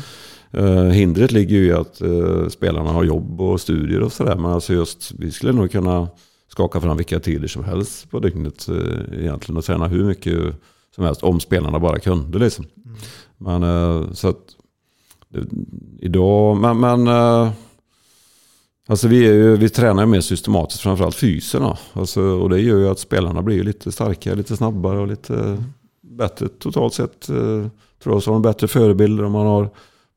[0.57, 4.35] Uh, hindret ligger ju i att uh, spelarna har jobb och studier och sådär.
[4.35, 6.07] Men alltså just, vi skulle nog kunna
[6.47, 9.57] skaka fram vilka tider som helst på dygnet uh, egentligen.
[9.57, 10.35] Och träna hur mycket
[10.95, 12.65] som helst om spelarna bara kunde liksom.
[12.85, 12.97] Mm.
[13.37, 14.55] Men uh, så att
[15.99, 17.51] idag, men, men eh,
[18.87, 21.77] Alltså vi, är ju, vi tränar mer systematiskt, framförallt fyserna.
[21.93, 25.63] Alltså, och det gör ju att spelarna blir lite starkare, lite snabbare och lite
[26.01, 27.29] bättre totalt sett.
[27.29, 27.67] Eh,
[28.03, 29.69] tror jag så har de bättre förebilder om man har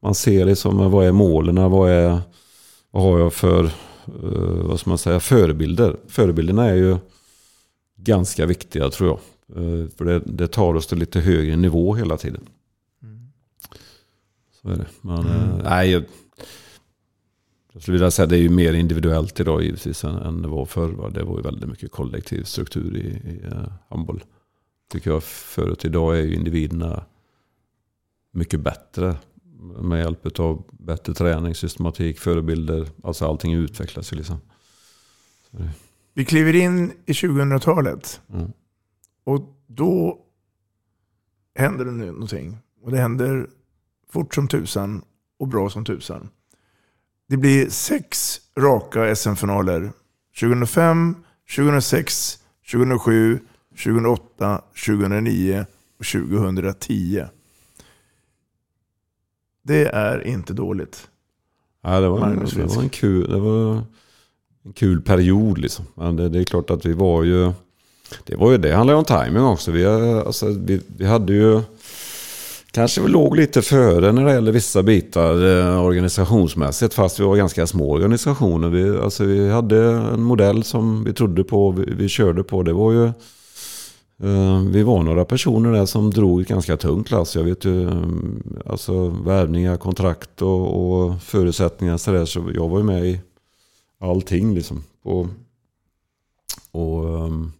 [0.02, 2.20] man ser liksom eh, vad är målen, vad, är,
[2.90, 3.70] vad har jag för
[4.64, 5.96] vad ska man säga, förebilder.
[6.08, 6.96] Förebilderna är ju
[7.96, 9.18] ganska viktiga tror jag.
[9.96, 12.40] För det, det, tar oss till lite högre nivå hela tiden.
[14.64, 14.86] Så är det.
[15.00, 15.50] Men, mm.
[15.50, 16.04] uh, nej, jag,
[17.72, 20.66] jag skulle vilja säga det är ju mer individuellt idag givetvis än, än det var
[20.66, 21.10] förr.
[21.10, 24.24] Det var ju väldigt mycket kollektiv struktur i, i uh, handboll.
[24.90, 25.84] Tycker jag förut.
[25.84, 27.04] Idag är ju individerna
[28.32, 29.16] mycket bättre.
[29.80, 32.86] Med hjälp av bättre träning, systematik, förebilder.
[33.02, 34.36] Alltså allting utvecklas ju liksom.
[36.14, 38.20] Vi kliver in i 2000-talet.
[38.32, 38.52] Mm.
[39.24, 40.18] Och då
[41.54, 42.58] händer det nu någonting.
[42.82, 43.46] Och det händer
[44.10, 45.02] fort som tusan
[45.38, 46.28] och bra som tusan.
[47.28, 49.92] Det blir sex raka SM-finaler.
[50.40, 51.16] 2005,
[51.56, 52.38] 2006,
[52.72, 53.38] 2007,
[53.70, 55.66] 2008, 2009
[55.98, 57.24] och 2010.
[59.62, 61.08] Det är inte dåligt.
[61.82, 63.82] Ja, det, var en, Magnus det, var en kul, det var
[64.64, 65.84] en kul period liksom.
[65.94, 67.52] Men det, det är klart att vi var ju...
[68.24, 69.70] Det, var ju, det handlar ju om timing också.
[69.70, 71.62] Vi, alltså, vi, vi hade ju...
[72.74, 76.94] Kanske vi låg lite före när det gäller vissa bitar eh, organisationsmässigt.
[76.94, 78.68] Fast vi var ganska små organisationer.
[78.68, 81.70] Vi, alltså, vi hade en modell som vi trodde på.
[81.70, 82.62] Vi, vi körde på.
[82.62, 83.04] Det var ju...
[84.22, 87.36] Eh, vi var några personer där som drog ett ganska tungt klass.
[87.36, 88.02] Jag vet ju, eh,
[88.66, 92.24] alltså värvningar, kontrakt och, och förutsättningar så där.
[92.24, 93.20] Så jag var ju med i
[94.00, 94.82] allting liksom.
[95.02, 95.28] På,
[96.70, 97.52] och, ehm,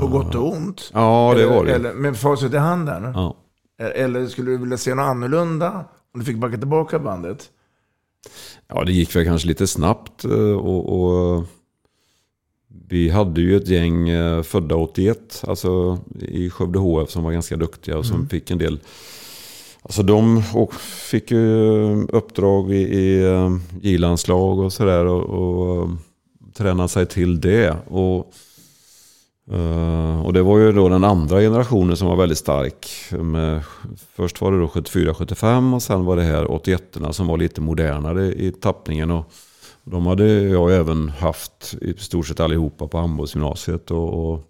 [0.00, 0.90] På gott och ont.
[0.94, 1.74] Ja, det eller, var det.
[1.74, 3.12] Eller med facit i handen.
[3.14, 3.36] Ja.
[3.78, 5.84] Eller skulle du vilja se något annorlunda?
[6.14, 7.50] Om du fick backa tillbaka bandet?
[8.68, 10.24] Ja, det gick väl kanske lite snabbt.
[10.24, 11.00] eh, Och,
[11.36, 11.44] och
[12.88, 17.56] vi hade ju ett gäng eh, födda 81, alltså i Skövde HF som var ganska
[17.56, 18.28] duktiga och som Mm.
[18.28, 18.80] fick en del...
[19.82, 20.42] Alltså de
[21.10, 25.90] fick ju uppdrag i, i eh, J-landslag och sådär och, och eh,
[26.54, 27.76] tränade sig till det.
[27.86, 28.32] Och,
[29.52, 32.88] Eh, och det var ju då den andra generationen som var väldigt stark.
[33.10, 33.62] Med,
[34.16, 38.32] först var det då 74-75 och sen var det här 81 som var lite modernare
[38.32, 39.10] i tappningen.
[39.10, 39.32] Och,
[39.90, 43.90] de hade jag även haft i stort sett allihopa på handbollsgymnasiet.
[43.90, 44.48] Och, och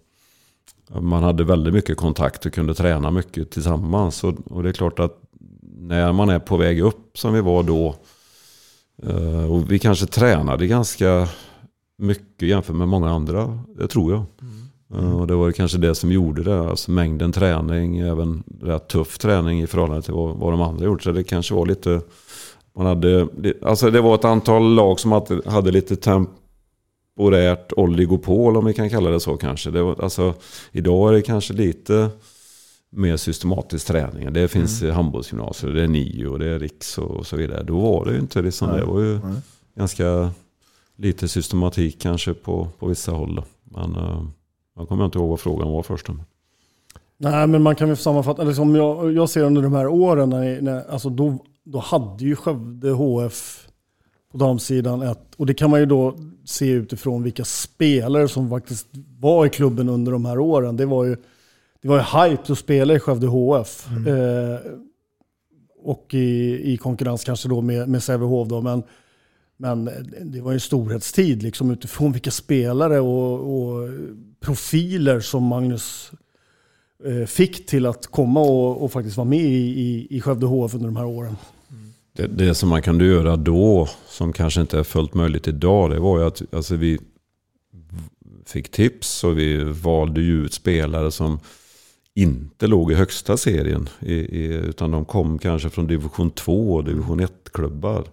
[1.01, 4.23] man hade väldigt mycket kontakt och kunde träna mycket tillsammans.
[4.23, 5.21] Och, och det är klart att
[5.79, 7.95] när man är på väg upp som vi var då.
[9.03, 11.27] Eh, och vi kanske tränade ganska
[11.97, 13.59] mycket jämfört med många andra.
[13.67, 14.25] Det tror jag.
[14.41, 14.68] Mm.
[14.93, 16.59] Eh, Och det var kanske det som gjorde det.
[16.59, 21.03] Alltså mängden träning, även rätt tuff träning i förhållande till vad, vad de andra gjort.
[21.03, 22.01] Så det kanske var lite...
[22.75, 23.27] Man hade,
[23.61, 28.89] alltså det var ett antal lag som hade, hade lite temporärt oligopol om vi kan
[28.89, 29.71] kalla det så kanske.
[29.71, 30.33] Det var, alltså,
[30.71, 32.09] idag är det kanske lite
[32.89, 34.33] mer systematisk träning.
[34.33, 34.95] Det finns mm.
[34.95, 37.63] handbollsgymnasier, det är NIO, det är Riks och så vidare.
[37.63, 38.79] Då var det ju inte liksom, Nej.
[38.79, 39.41] det var ju Nej.
[39.77, 40.31] ganska
[40.97, 43.35] lite systematik kanske på, på vissa håll.
[43.35, 43.43] då.
[43.63, 44.25] Men uh,
[44.79, 46.07] jag kommer inte ihåg vad frågan var först.
[47.17, 50.29] Nej, men man kan väl sammanfatta, eller som jag, jag ser under de här åren,
[50.29, 53.67] när, när, alltså då, då hade ju Skövde HF
[54.31, 56.15] på damsidan ett, och det kan man ju då
[56.45, 58.87] se utifrån vilka spelare som faktiskt
[59.19, 60.77] var i klubben under de här åren.
[60.77, 61.17] Det var ju,
[61.81, 63.87] det var ju hype att spela i Skövde HF.
[64.07, 64.71] Eh,
[65.83, 68.83] och i, i konkurrens kanske då med, med Sävehof då, men,
[69.57, 69.89] men
[70.21, 73.89] det var ju en storhetstid liksom utifrån vilka spelare och, och
[74.39, 76.11] profiler som Magnus
[77.05, 80.73] eh, fick till att komma och, och faktiskt vara med i, i, i Skövde HF
[80.73, 81.35] under de här åren.
[82.15, 85.99] Det, det som man kunde göra då, som kanske inte är fullt möjligt idag, det
[85.99, 86.99] var ju att alltså, vi
[88.45, 91.39] fick tips och vi valde ju ut spelare som
[92.13, 93.89] inte låg i högsta serien.
[93.99, 98.03] I, i, utan de kom kanske från division 2 och division 1-klubbar.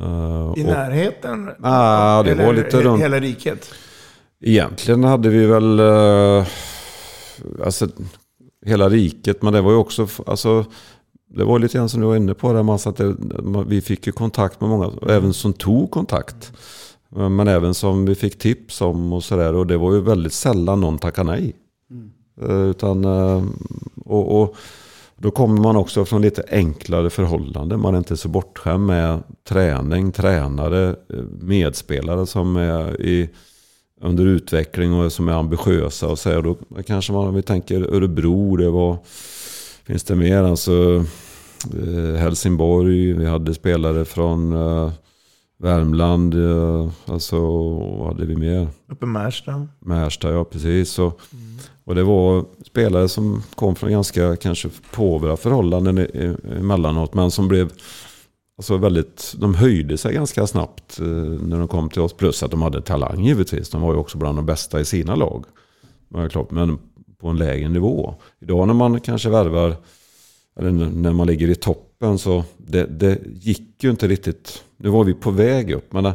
[0.00, 1.50] Uh, I närheten?
[1.62, 3.02] Ah, det Eller var lite runt.
[3.02, 3.74] Hela riket?
[4.44, 6.46] Egentligen hade vi väl eh,
[7.64, 7.88] alltså,
[8.66, 10.64] hela riket, men det var ju också, alltså,
[11.34, 13.80] det var lite grann som du var inne på, där, Mats, att det, man- vi
[13.80, 16.52] fick ju kontakt med många, även som tog kontakt.
[17.08, 19.54] Men även som vi fick tips om och sådär.
[19.54, 21.52] Och det var ju väldigt sällan någon tackade nej.
[22.42, 23.44] Eh, Utan, eh,
[24.04, 24.56] och, och
[25.16, 27.80] då kommer man också från lite enklare förhållanden.
[27.80, 33.28] Man är inte så bortskämd med träning, tränare, eh, medspelare som är i,
[34.00, 36.08] under utveckling och som är ambitiösa.
[36.08, 36.42] Och så här.
[36.42, 38.98] Då kanske man, om vi tänker Örebro, det var,
[39.86, 40.42] finns det mer?
[40.42, 41.04] Alltså,
[41.64, 44.92] eh, Helsingborg, vi hade spelare från eh,
[45.58, 47.40] Värmland, eh, alltså
[47.98, 48.68] vad hade vi mer?
[48.88, 49.68] Uppe i Märsta?
[49.78, 50.98] Märsta, ja precis.
[50.98, 51.20] Och,
[51.84, 55.98] och det var spelare som kom från ganska kanske påvra förhållanden
[56.58, 57.14] emellanåt.
[57.14, 57.70] Men som blev
[58.60, 62.12] alltså väldigt, de höjde sig ganska snabbt eh, när de kom till oss.
[62.12, 63.70] Plus att de hade talang givetvis.
[63.70, 65.44] De var ju också bland de bästa i sina lag.
[66.50, 66.78] Men,
[67.18, 68.14] på en lägre nivå.
[68.40, 69.76] Idag när man kanske värvar,
[70.58, 74.64] eller när man ligger i toppen så det, det gick ju inte riktigt.
[74.76, 75.92] Nu var vi på väg upp.
[75.92, 76.14] Men eh,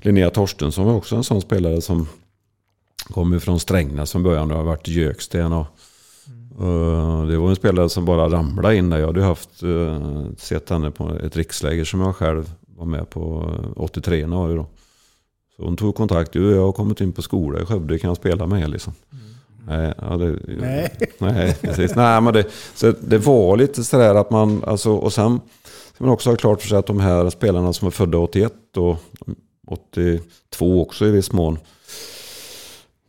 [0.00, 2.08] Linnea Torstensson var också en sån spelare som
[3.10, 5.52] kom från Strängnäs från början och har varit i Göksten.
[5.52, 5.66] Och,
[7.28, 8.98] det var en spelare som bara ramlade in där.
[8.98, 13.52] Jag hade haft, eh, sett henne på ett riksläger som jag själv var med på
[13.76, 14.66] eh, 83 var det då.
[15.56, 16.32] Så hon tog kontakt.
[16.32, 18.92] Du, jag har kommit in på skola i Skövde, kan jag spela med er liksom?
[19.66, 20.90] Nej, ja, det, Nej.
[21.18, 21.94] nej, precis.
[21.94, 22.44] Nej, men det,
[22.74, 25.40] så det var lite sådär att man, alltså, och sen
[25.94, 28.52] ska man också ha klart för sig att de här spelarna som är födda 81
[28.76, 28.96] och
[29.66, 31.58] 82 också i viss mån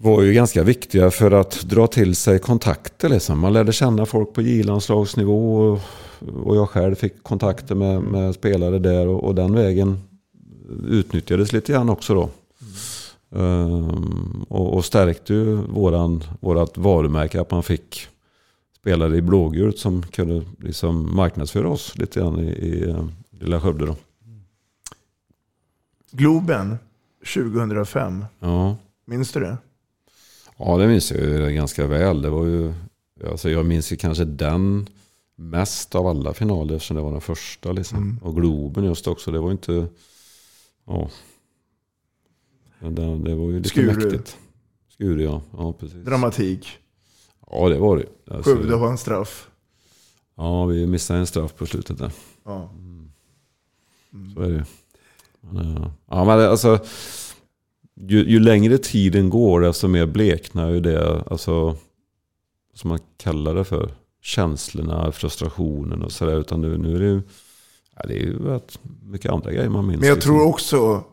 [0.01, 3.09] var ju ganska viktiga för att dra till sig kontakter.
[3.09, 3.39] Liksom.
[3.39, 5.79] Man lärde känna folk på J-landslagsnivå och,
[6.43, 9.99] och jag själv fick kontakter med, med spelare där och, och den vägen
[10.87, 12.29] utnyttjades lite grann också då.
[13.39, 18.07] Ehm, och, och stärkte ju våran, vårat varumärke att man fick
[18.79, 23.85] spelare i blågult som kunde liksom marknadsföra oss lite grann i, i eh, lilla Skövde
[23.85, 23.95] då.
[26.11, 26.77] Globen
[27.33, 28.25] 2005.
[28.39, 28.75] Ja.
[29.05, 29.57] Minns du det?
[30.59, 32.21] Ja, det minns jag ju ganska väl.
[32.21, 32.73] Det var ju,
[33.29, 34.89] alltså jag minns ju kanske den
[35.35, 37.71] mest av alla finaler eftersom det var den första.
[37.71, 37.97] Liksom.
[37.97, 38.17] Mm.
[38.17, 39.31] Och Globen just också.
[39.31, 39.87] Det var inte...
[40.85, 41.09] Ja.
[42.79, 43.93] Det, det var ju lite Skuru.
[43.95, 44.37] mäktigt.
[44.89, 45.41] Skuru, ja.
[45.57, 46.05] ja precis.
[46.05, 46.77] Dramatik.
[47.51, 48.33] Ja, det var det.
[48.35, 49.49] Alltså, Skövde har en straff.
[50.35, 52.11] Ja, vi missade en straff på slutet där.
[52.43, 52.69] Ja.
[54.35, 54.63] Så är det ju.
[55.41, 56.79] Men, eh, Ja, men alltså,
[58.07, 61.75] ju, ju längre tiden går desto mer bleknar ju det, alltså,
[62.73, 66.39] som man kallar det för, känslorna, frustrationen och sådär.
[66.39, 67.21] Utan nu, nu är det ju,
[67.95, 69.99] ja, det är ju rätt mycket andra grejer man minns.
[69.99, 70.31] Men jag liksom.
[70.31, 71.03] tror också,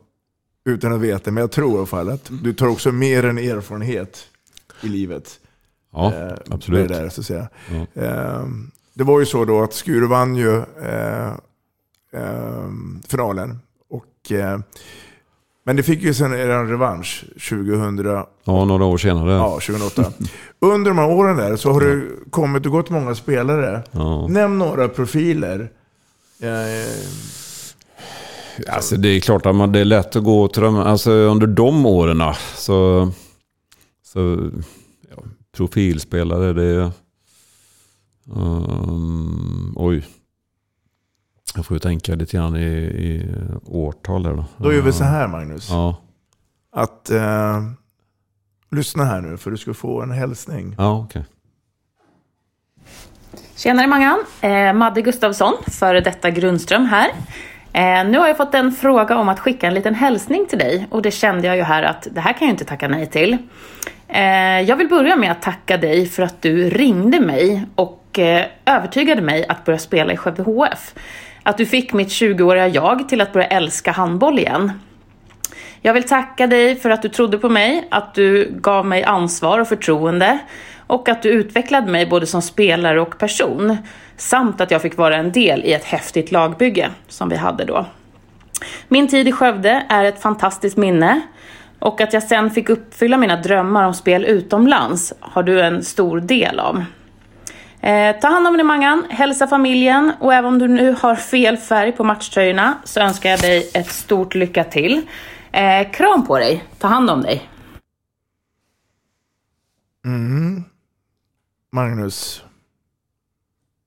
[0.65, 3.39] utan att veta, men jag tror i alla fall att du tar också mer än
[3.39, 4.29] erfarenhet
[4.83, 5.41] i livet.
[5.93, 6.89] Ja, Eh, absolut.
[6.89, 7.49] Det, där, så att säga.
[7.71, 8.03] Ja.
[8.03, 8.47] Eh,
[8.95, 11.29] det var ju så då att Skuru vann ju eh,
[12.13, 12.71] eh,
[13.09, 13.59] finalen.
[13.89, 14.61] Och, eh,
[15.67, 19.33] men det fick ju sen en revansch 2000, Ja, några år senare.
[19.33, 20.13] ja, 2008.
[20.61, 23.83] Under de här åren där så har det kommit och gått många spelare.
[23.91, 24.29] Ja.
[24.29, 25.71] Nämn några profiler.
[28.69, 31.47] Alltså det är klart att man, det är lätt att gå till de, alltså under
[31.47, 32.23] de åren
[32.57, 33.11] så,
[34.05, 34.51] så
[35.11, 35.23] ja,
[35.57, 36.91] profilspelare det är,
[38.35, 40.05] um, oj.
[41.57, 43.29] Jag får ju tänka lite grann i, i
[43.67, 44.45] årtal där då.
[44.57, 45.69] då gör vi så här Magnus.
[45.71, 45.97] Ja,
[46.73, 47.63] Att eh,
[48.71, 50.75] lyssna här nu för du ska få en hälsning.
[50.79, 51.25] ja okej.
[53.57, 54.19] Tjenare Mangan!
[54.41, 57.09] Eh, Madde Gustafsson, före detta Grundström här.
[57.73, 60.87] Eh, nu har jag fått en fråga om att skicka en liten hälsning till dig
[60.91, 63.39] och det kände jag ju här att det här kan jag inte tacka nej till.
[64.09, 68.47] Eh, jag vill börja med att tacka dig för att du ringde mig och eh,
[68.65, 70.95] övertygade mig att börja spela i Skövde HF.
[71.47, 74.73] Att du fick mitt 20-åriga jag till att börja älska handboll igen.
[75.81, 79.59] Jag vill tacka dig för att du trodde på mig, att du gav mig ansvar
[79.59, 80.39] och förtroende
[80.87, 83.77] och att du utvecklade mig både som spelare och person.
[84.17, 87.87] Samt att jag fick vara en del i ett häftigt lagbygge som vi hade då.
[88.89, 91.21] Min tid i Skövde är ett fantastiskt minne
[91.79, 96.21] och att jag sen fick uppfylla mina drömmar om spel utomlands har du en stor
[96.21, 96.85] del av.
[97.81, 101.57] Eh, ta hand om dig Mangan, hälsa familjen och även om du nu har fel
[101.57, 105.07] färg på matchtröjorna så önskar jag dig ett stort lycka till.
[105.53, 107.51] Eh, kram på dig, ta hand om dig.
[110.05, 110.65] Mm.
[111.73, 112.43] Magnus,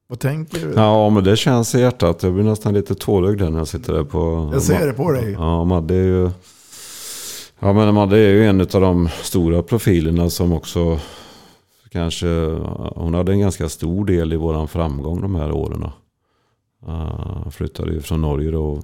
[0.08, 0.74] vad tänker du?
[0.76, 2.24] Ja men det känns i hjärtat.
[2.24, 4.50] Jag blir nästan lite tårögd när jag sitter där på...
[4.54, 5.32] Jag ser det på dig.
[5.32, 6.30] Ja, Madde är ju...
[7.60, 11.00] Ja, men Madde är ju en av de stora profilerna som också
[11.90, 12.28] kanske...
[12.96, 15.86] Hon hade en ganska stor del i våran framgång de här åren.
[16.88, 18.82] Uh, flyttade ju från Norge då.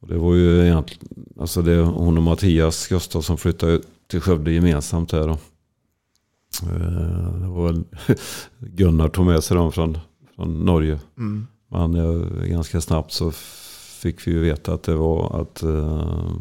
[0.00, 1.08] Och det var ju egentligen...
[1.40, 5.38] Alltså det, hon och Mattias Gustafsson flyttade till Skövde gemensamt där då.
[6.62, 7.84] Eh, Det var väl
[8.58, 9.98] Gunnar tog med sig dem från,
[10.36, 11.00] från Norge.
[11.18, 11.46] Mm.
[11.68, 13.30] Men eh, ganska snabbt så
[14.00, 16.32] fick vi ju veta att det var att eh,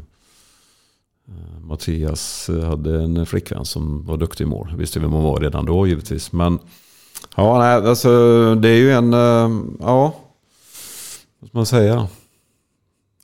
[1.62, 4.74] Mattias hade en flickvän som var duktig i mål.
[4.78, 6.32] Visste vem hon var redan då givetvis.
[6.32, 6.60] Men
[7.36, 8.10] ja, nej, alltså
[8.56, 10.14] det är ju en, eh, ja,
[11.40, 12.08] vad ska man säga?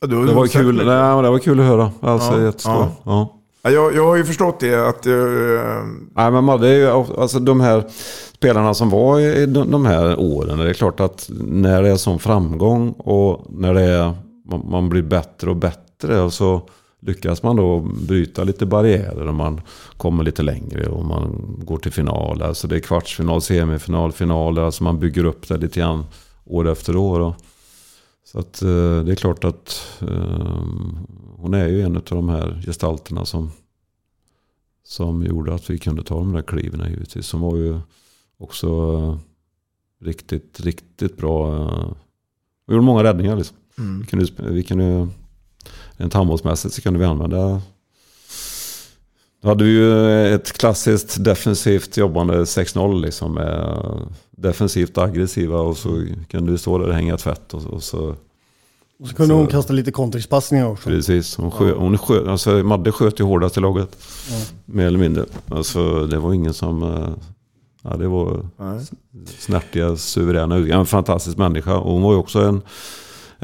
[0.02, 0.86] Ja, Det var kul, det.
[0.86, 1.92] nej, det var kul att höra.
[2.02, 2.74] Alltså Ja, jätteskoj.
[2.76, 2.92] ja.
[3.04, 3.32] Ja.
[3.64, 5.06] Ja, jag, jag har ju förstått det att...
[5.06, 5.14] eh,
[6.16, 7.84] Nej, men Madde är ju, alltså de här
[8.34, 10.58] spelarna som var i de, de här åren.
[10.58, 14.14] Det är klart att när det är sån framgång och när det är,
[14.52, 16.22] man, man blir bättre och bättre.
[16.22, 16.62] Och så
[17.06, 19.62] lyckas man då bryta lite barriärer och man
[19.98, 22.42] kommer lite längre och man går till final.
[22.42, 24.60] Alltså det är kvartsfinal, semifinal, final.
[24.60, 26.06] Alltså man bygger upp det lite grann
[26.46, 27.34] år efter år.
[28.24, 30.64] Så att eh, det är klart att eh,
[31.38, 33.52] hon är ju en av de här gestalterna som,
[34.84, 37.32] som gjorde att vi kunde ta de där kliven givetvis.
[37.32, 37.80] Hon var ju
[38.38, 39.18] också eh,
[40.06, 41.68] riktigt, riktigt bra.
[42.68, 43.58] Vi gjorde många räddningar liksom.
[43.78, 44.00] Mm.
[44.00, 45.08] Vi kunde, vi kunde,
[45.98, 47.62] rent handbollsmässigt så kunde vi använda
[49.42, 53.34] då hade vi ju ett klassiskt defensivt jobbande 6-0 liksom.
[53.34, 53.80] Med
[54.32, 57.54] defensivt aggressiva och så kunde vi stå där och hänga tvätt.
[57.54, 58.16] Och, och så,
[59.00, 60.90] Och så kunde hon kasta lite kontringspassningar också.
[60.90, 63.98] Precis, hon skö, hon skö, alltså Madde sköt ju hårdast i laget.
[64.30, 64.36] Ja.
[64.66, 65.26] Mer eller mindre.
[65.50, 66.84] Alltså det var ingen som...
[66.84, 67.10] eh,
[67.88, 68.86] Ja, det var Nej.
[69.40, 71.78] snärtiga, suveräna ut- En fantastisk människa.
[71.78, 72.62] Och hon var ju också en,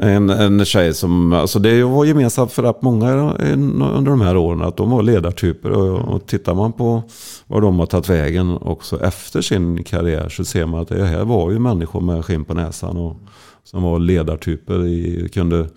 [0.02, 1.32] en, en tjej som...
[1.32, 4.62] Alltså det var gemensamt för att många under de här åren.
[4.62, 5.70] Att de var ledartyper.
[5.70, 7.02] Och, och tittar man på
[7.46, 10.28] vad de har tagit vägen också efter sin karriär.
[10.28, 12.96] Så ser man att det här var ju människor med skinn på näsan.
[12.96, 13.16] Och,
[13.64, 14.86] som var ledartyper.
[14.86, 15.68] I, kunde,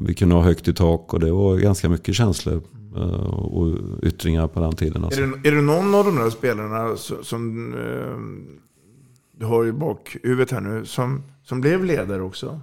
[0.00, 1.14] vi kunde ha högt i tak.
[1.14, 2.62] Och det var ganska mycket känslor.
[2.96, 5.04] Eh, och yttringar på den tiden.
[5.04, 5.20] Alltså.
[5.20, 7.74] Är, det, är det någon av de där spelarna som, som
[9.38, 12.60] du har i bakhuvudet här nu som, som blev ledare också?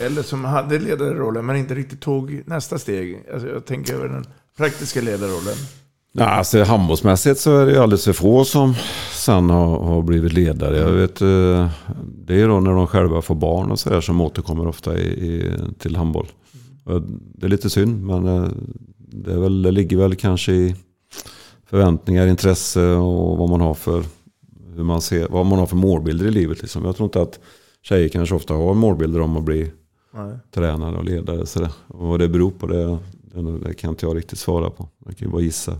[0.00, 3.24] Eller som hade ledarrollen men inte riktigt tog nästa steg?
[3.32, 4.24] Alltså jag tänker över den
[4.56, 5.54] praktiska ledarrollen.
[6.12, 8.74] Ja, alltså, handbollsmässigt så är det alldeles för få som
[9.12, 10.76] sen har, har blivit ledare.
[10.76, 11.70] Jag vet, eh,
[12.26, 15.06] det är då när de själva får barn och så där som återkommer ofta i,
[15.06, 16.26] i, till handboll.
[17.34, 18.48] Det är lite synd men eh,
[18.96, 20.76] det, är väl, det ligger väl kanske i
[21.66, 24.04] förväntningar, intresse och vad man har för,
[24.76, 26.62] hur man ser, vad man har för målbilder i livet.
[26.62, 26.84] Liksom.
[26.84, 27.38] Jag tror inte att
[27.82, 29.72] tjejer kanske ofta har målbilder om att bli
[30.10, 30.38] Nej.
[30.50, 31.46] tränare och ledare.
[31.46, 31.70] Så det.
[31.86, 32.98] Och vad det beror på det,
[33.64, 34.88] det, kan inte jag riktigt svara på.
[35.06, 35.76] Jag kan ju bara gissa.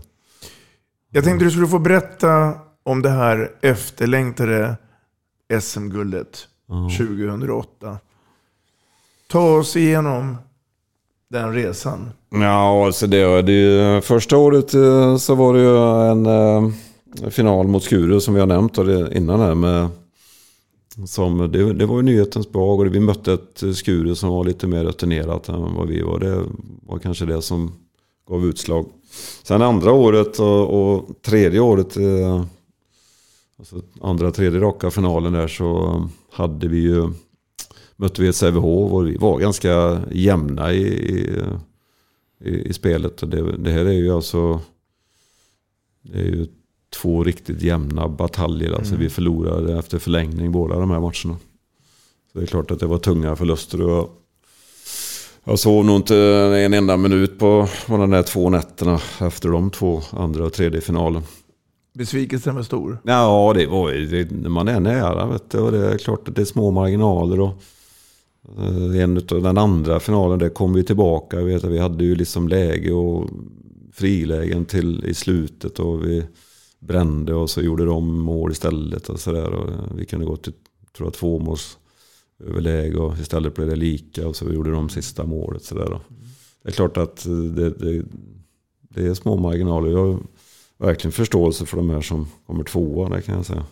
[1.09, 4.75] Jag tänkte du skulle få berätta om det här efterlängtade
[5.61, 6.47] SM-guldet
[6.97, 7.97] 2008.
[9.27, 10.37] Ta oss igenom
[11.29, 12.09] den resan.
[12.29, 15.77] Ja, alltså det, det, första året eh, så var det ju
[16.11, 18.77] en eh, final mot Skuru som vi har nämnt
[19.15, 19.89] innan här med
[21.05, 24.67] som, det, det var ju nyhetens behag och vi mötte ett Skuru som var lite
[24.67, 26.19] mer rutinerat än vad vi var.
[26.19, 26.45] Det
[26.83, 27.71] var kanske det som
[28.27, 28.85] gav utslag.
[29.43, 32.45] Sen andra året och, och tredje året, eh,
[33.59, 37.09] alltså andra tredje raka finalen där så hade vi ju,
[37.95, 41.39] mötte vi ett Sävehof och vi var ganska jämna i, i,
[42.39, 43.23] i, i spelet.
[43.23, 44.59] Och det, det här är ju alltså,
[46.01, 46.47] det är ju
[46.95, 48.71] två riktigt jämna bataljer.
[48.73, 49.03] Alltså Mm.
[49.03, 51.39] vi förlorade efter förlängning båda de här matcherna.
[52.33, 53.81] Så det är klart att det var tunga förluster.
[53.81, 54.17] Och
[55.43, 56.17] jag sov nog inte
[56.65, 60.81] en enda minut på, på de där två nätterna efter de två andra och tredje
[60.81, 61.21] finalen.
[61.93, 62.97] Besvikelsen var stor.
[63.03, 65.25] Ja, det var ju, det, man är nära.
[65.25, 67.39] Vet du, och det är klart att det är små marginaler.
[67.39, 67.53] Och,
[68.59, 71.37] eh, en av den andra finalen, där kom vi tillbaka.
[71.37, 73.29] Jag vet, att vi hade ju liksom läge och
[73.93, 75.79] frilägen till i slutet.
[75.79, 76.23] Och vi
[76.81, 79.09] brände och så gjorde de mål istället.
[79.09, 79.53] Och så där.
[79.53, 79.69] Och
[79.99, 80.53] vi kunde gå till
[80.97, 81.77] tror jag, två måls
[82.47, 84.27] överläge och istället blev det lika.
[84.27, 85.63] Och så gjorde de sista målet.
[85.63, 85.99] Så där.
[86.63, 87.25] Det är klart att
[87.55, 88.03] det, det,
[88.81, 89.91] det är små marginaler.
[89.91, 90.19] Jag har
[90.77, 93.65] verkligen förståelse för de här som kommer tvåa, det kan jag säga.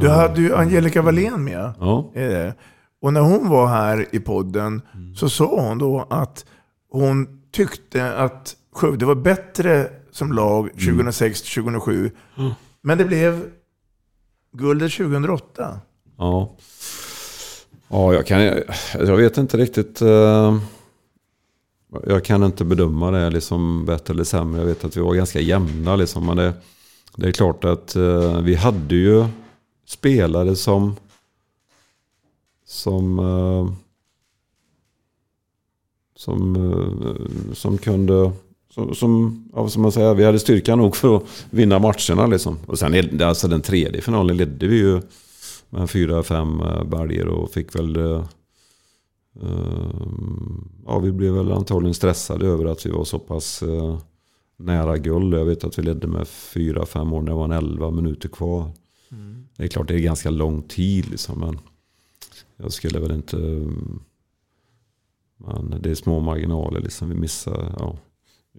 [0.00, 1.72] Du hade ju Angelica Wallén med.
[1.80, 2.10] Ja.
[2.14, 2.54] Det?
[3.00, 4.82] Och när hon var här i podden
[5.16, 6.46] så sa hon då att
[6.90, 12.10] hon tyckte att Skövde var bättre som lag 2006-2007.
[12.80, 13.50] Men det blev
[14.52, 15.80] guldet 2008.
[16.18, 16.56] Ja.
[17.88, 18.40] Ja, jag kan...
[18.94, 20.02] Jag vet inte riktigt...
[20.02, 20.58] eh,
[22.06, 24.60] Jag kan inte bedöma det liksom bättre eller sämre.
[24.60, 26.26] Jag vet att vi var ganska jämna liksom.
[26.26, 26.54] Men det,
[27.16, 29.24] det är klart att eh, vi hade ju
[29.86, 30.96] spelare som...
[32.66, 33.18] Som...
[33.18, 33.72] eh,
[36.16, 38.32] Som, eh, som kunde...
[38.78, 42.26] Som, som, ja, som man säger, vi hade styrka nog för att vinna matcherna.
[42.26, 42.58] Liksom.
[42.66, 45.00] Och sen alltså den tredje finalen ledde vi ju
[45.70, 47.96] med fyra, fem eh, baljor och fick väl...
[47.96, 48.24] Eh,
[49.42, 49.92] eh,
[50.86, 53.98] ja, vi blev väl antagligen stressade över att vi var så pass eh,
[54.56, 55.34] nära guld.
[55.34, 58.28] Jag vet att vi ledde med fyra, fem år när det var en elva minuter
[58.28, 58.70] kvar.
[59.56, 61.58] Det är klart det är ganska lång tid liksom, men
[62.56, 63.36] jag skulle väl inte...
[63.36, 63.68] Eh,
[65.36, 67.08] men det är små marginaler liksom.
[67.08, 67.74] Vi missar...
[67.78, 67.96] Ja.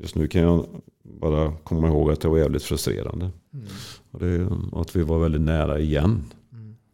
[0.01, 0.65] Just nu kan jag
[1.03, 3.29] bara komma ihåg att det var jävligt frustrerande.
[4.11, 6.23] Och, det, och att vi var väldigt nära igen.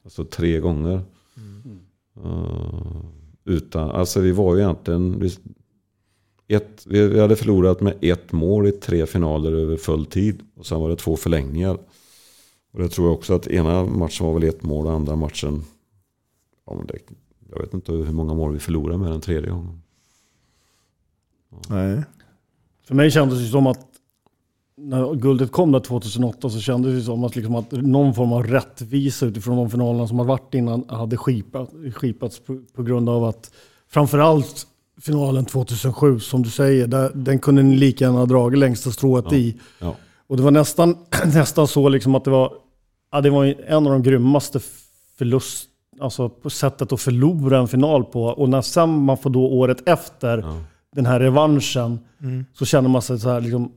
[0.03, 1.01] Alltså tre gånger.
[2.23, 3.01] Eh,
[3.43, 5.19] utan, alltså vi var ju egentligen...
[5.19, 5.37] Vi,
[6.47, 10.41] ett, vi hade förlorat med ett mål i tre finaler över full tid.
[10.55, 11.77] Och sen var det två förlängningar.
[12.71, 15.63] Och det tror jag också att ena matchen var väl ett mål och andra matchen...
[16.65, 16.97] Ja, men det,
[17.49, 19.81] jag vet inte hur många mål vi förlorade med den tredje gången.
[21.69, 22.03] Nej.
[22.87, 23.79] För mig kändes det som att
[24.77, 28.43] när guldet kom där 2008 så kändes det som att, liksom att någon form av
[28.43, 33.23] rättvisa utifrån de finalerna som hade varit innan hade skipat, skipats på, på grund av
[33.23, 33.51] att
[33.89, 34.67] framförallt
[35.01, 39.25] finalen 2007 som du säger, där, den kunde ni lika gärna ha dragit längsta strået
[39.29, 39.55] Ja, i.
[39.81, 39.95] ja.
[40.27, 40.97] Och det var nästan,
[41.33, 42.53] nästan så liksom att det var,
[43.11, 44.59] ja, det var en av de grymmaste
[45.17, 45.69] förlust,
[45.99, 48.23] alltså på sättet att förlora en final på.
[48.23, 50.45] Och när sen man får då året efter
[50.95, 52.45] den här revanschen Mm.
[52.53, 53.71] så känner man sig så här liksom,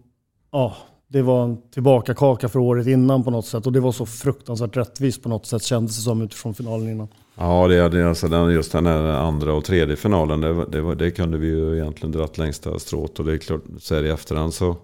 [0.51, 0.77] ja,
[1.09, 3.67] det var en tillbakakaka för året innan på något sätt.
[3.67, 7.09] Och det var så fruktansvärt rättvist på något sätt kändes det som utifrån finalen innan.
[7.35, 10.41] Ja, det är alltså den, just den här andra och tredje finalen.
[10.41, 13.19] Det, det, var, det kunde vi ju egentligen dratt längsta strået.
[13.19, 14.77] Och det är klart, så är det i efterhand så...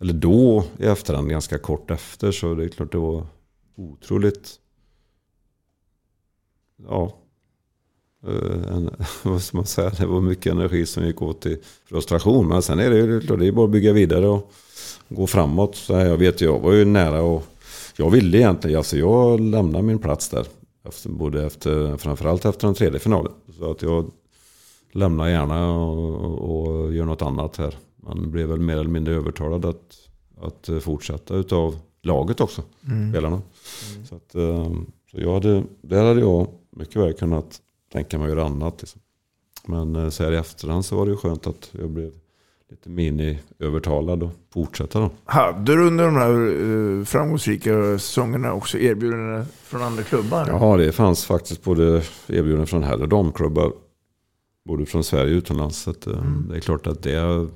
[0.00, 3.26] Eller då i efterhand, ganska kort efter, så det är klart det var
[3.76, 4.50] otroligt...
[6.88, 7.12] Ja.
[8.26, 8.90] Eh, En,
[9.22, 9.90] vad ska man säga?
[9.90, 12.48] Det var mycket energi som gick åt till frustration.
[12.48, 14.52] Men sen är det ju det är bara att bygga vidare och
[15.08, 15.76] gå framåt.
[15.76, 17.44] Så här, jag vet, jag var ju nära och...
[17.96, 20.46] Jag ville egentligen, alltså jag lämnade min plats där.
[20.88, 23.32] Efter, både efter, framförallt efter den tredje finalen.
[23.58, 24.10] Så att jag
[24.92, 27.74] lämnar gärna och, och gör något annat här.
[27.96, 29.98] Man blev väl mer eller mindre övertalad att,
[30.40, 32.62] att fortsätta utav laget också.
[32.86, 33.12] Mm.
[33.12, 33.42] Spelarna.
[34.08, 34.72] Så, att, eh,
[35.10, 37.60] så jag hade, där hade jag mycket väl kunnat
[37.92, 38.74] tänka mig att göra annat.
[38.80, 39.00] Liksom.
[39.66, 42.12] Men eh, så här i efterhand så var det ju skönt att jag blev
[42.70, 45.10] lite mini-övertalad och fortsätta då.
[45.24, 50.48] Hade du under de här eh, framgångsrika säsongerna också erbjudanden från andra klubbar?
[50.48, 53.72] Ja, det fanns faktiskt både erbjudanden från herr och damklubbar.
[54.64, 55.78] Både från Sverige och utomlands.
[55.78, 57.48] Så att, eh, Det är klart att det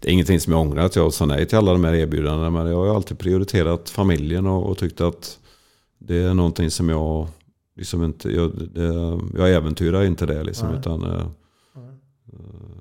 [0.00, 2.50] det är ingenting som jag ångrar att jag sa nej till alla de här erbjudandena.
[2.50, 5.38] Men jag har alltid prioriterat familjen och, och tyckt att
[5.98, 7.28] det är någonting som jag
[7.76, 10.68] liksom inte, jag, det, jag äventyrar inte det liksom.
[10.68, 10.78] Nej.
[10.78, 11.26] Utan, eh,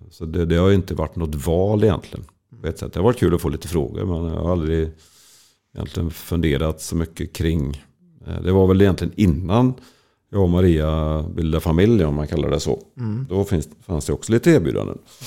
[0.10, 2.26] så det, det har inte varit något val egentligen.
[2.62, 2.94] På ett sätt.
[2.94, 4.92] Det har varit kul att få lite frågor men jag har aldrig
[5.76, 7.84] egentligen funderat så mycket kring.
[8.28, 9.74] eh, Det var väl egentligen innan
[10.32, 12.80] jag och Maria bildade familj om man kallar det så.
[12.98, 13.26] Mm.
[13.30, 14.98] Då finns, fanns det också lite erbjudanden.
[14.98, 15.26] Eh,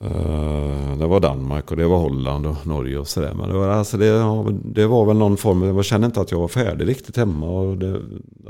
[0.00, 3.34] Eh, det var Danmark och det var Holland och Norge och sådär.
[3.34, 6.38] Men det var, alltså det, det var väl någon form, jag kände inte att jag
[6.38, 7.46] var färdig riktigt hemma.
[7.46, 8.00] Och det,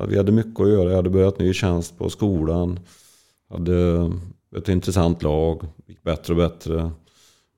[0.09, 2.79] vi hade mycket att göra, jag hade börjat ny tjänst på skolan.
[3.51, 4.11] Hade
[4.57, 6.91] ett intressant lag, gick bättre och bättre.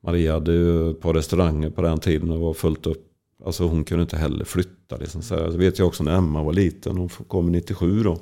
[0.03, 3.05] Maria hade ju ett par restauranger på den tiden och var fullt upp.
[3.45, 4.97] Alltså hon kunde inte heller flytta.
[4.97, 5.22] Liksom.
[5.22, 8.18] Så jag vet jag också när Emma var liten, hon kom 97 då.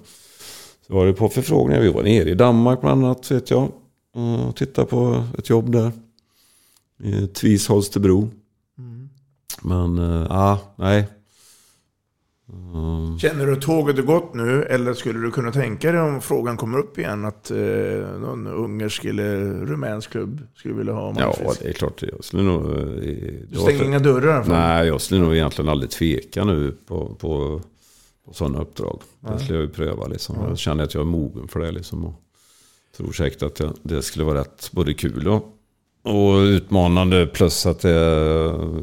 [0.87, 3.69] Så var det på förfrågningar, vi var nere i Danmark bland annat vet jag.
[4.17, 5.93] Och tittade på ett jobb där.
[7.03, 8.31] I Tvis Holstebro.
[9.62, 11.09] Men, äh, ah, nej.
[12.53, 13.19] Mm.
[13.19, 14.62] Känner du att tåget är gått nu?
[14.62, 17.57] Eller skulle du kunna tänka dig om frågan kommer upp igen att eh,
[18.21, 21.62] någon ungersk eller rumänsk klubb skulle vilja ha Ja, Malmfrisk?
[21.62, 22.03] det är klart.
[22.03, 22.64] Jag skulle nog...
[22.67, 22.75] eh,
[23.49, 24.53] Du stänger inga dörrar fall?
[24.53, 27.61] Nej, jag skulle nog egentligen aldrig tveka nu på, på,
[28.27, 29.01] på sådana uppdrag.
[29.21, 29.39] Det Nej.
[29.41, 30.37] skulle jag ju pröva liksom.
[30.41, 30.49] Ja.
[30.49, 32.05] Jag känner att jag är mogen för det liksom.
[32.05, 32.14] Och
[32.97, 35.59] tror säkert att det skulle vara rätt både kul och,
[36.03, 37.26] och utmanande.
[37.26, 37.90] Plus att det,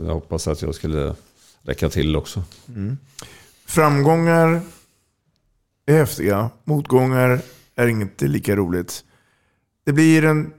[0.05, 1.15] jag hoppas att jag skulle
[1.61, 2.43] räcka till också.
[2.67, 2.97] Mm.
[3.65, 4.61] Framgångar
[5.85, 6.49] är häftiga.
[6.63, 7.41] Motgångar
[7.75, 9.05] är inte lika roligt.
[9.83, 10.53] Det blir en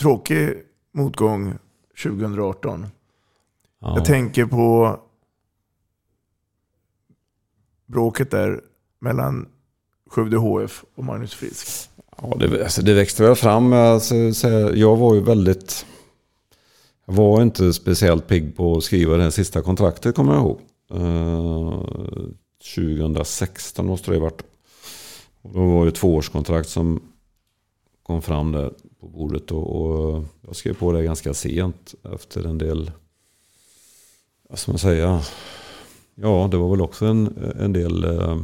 [0.00, 0.54] tråkig
[0.92, 1.58] motgång
[2.02, 2.86] 2018.
[3.80, 3.96] Ja.
[3.96, 5.00] Jag tänker på
[7.86, 8.60] bråket där
[8.98, 9.48] mellan
[10.10, 11.90] Skövde HF och Magnus Frisk.
[12.22, 13.72] Ja, det, alltså det växte väl fram.
[13.72, 14.16] Eh, alltså,
[14.74, 15.86] jag var ju väldigt...
[17.06, 20.60] Jag var inte speciellt pigg på att skriva det sista kontraktet kommer jag ihåg.
[20.90, 21.80] Eh,
[22.74, 24.42] 2016 måste det ha varit.
[25.42, 27.02] Och då var det tvåårskontrakt som
[28.02, 29.50] kom fram där på bordet.
[29.50, 32.90] Och, och eh, jag skrev på det ganska sent efter en del...
[34.48, 35.20] Vad ska man säga?
[36.14, 38.38] Ja, det var väl också en, en del eh,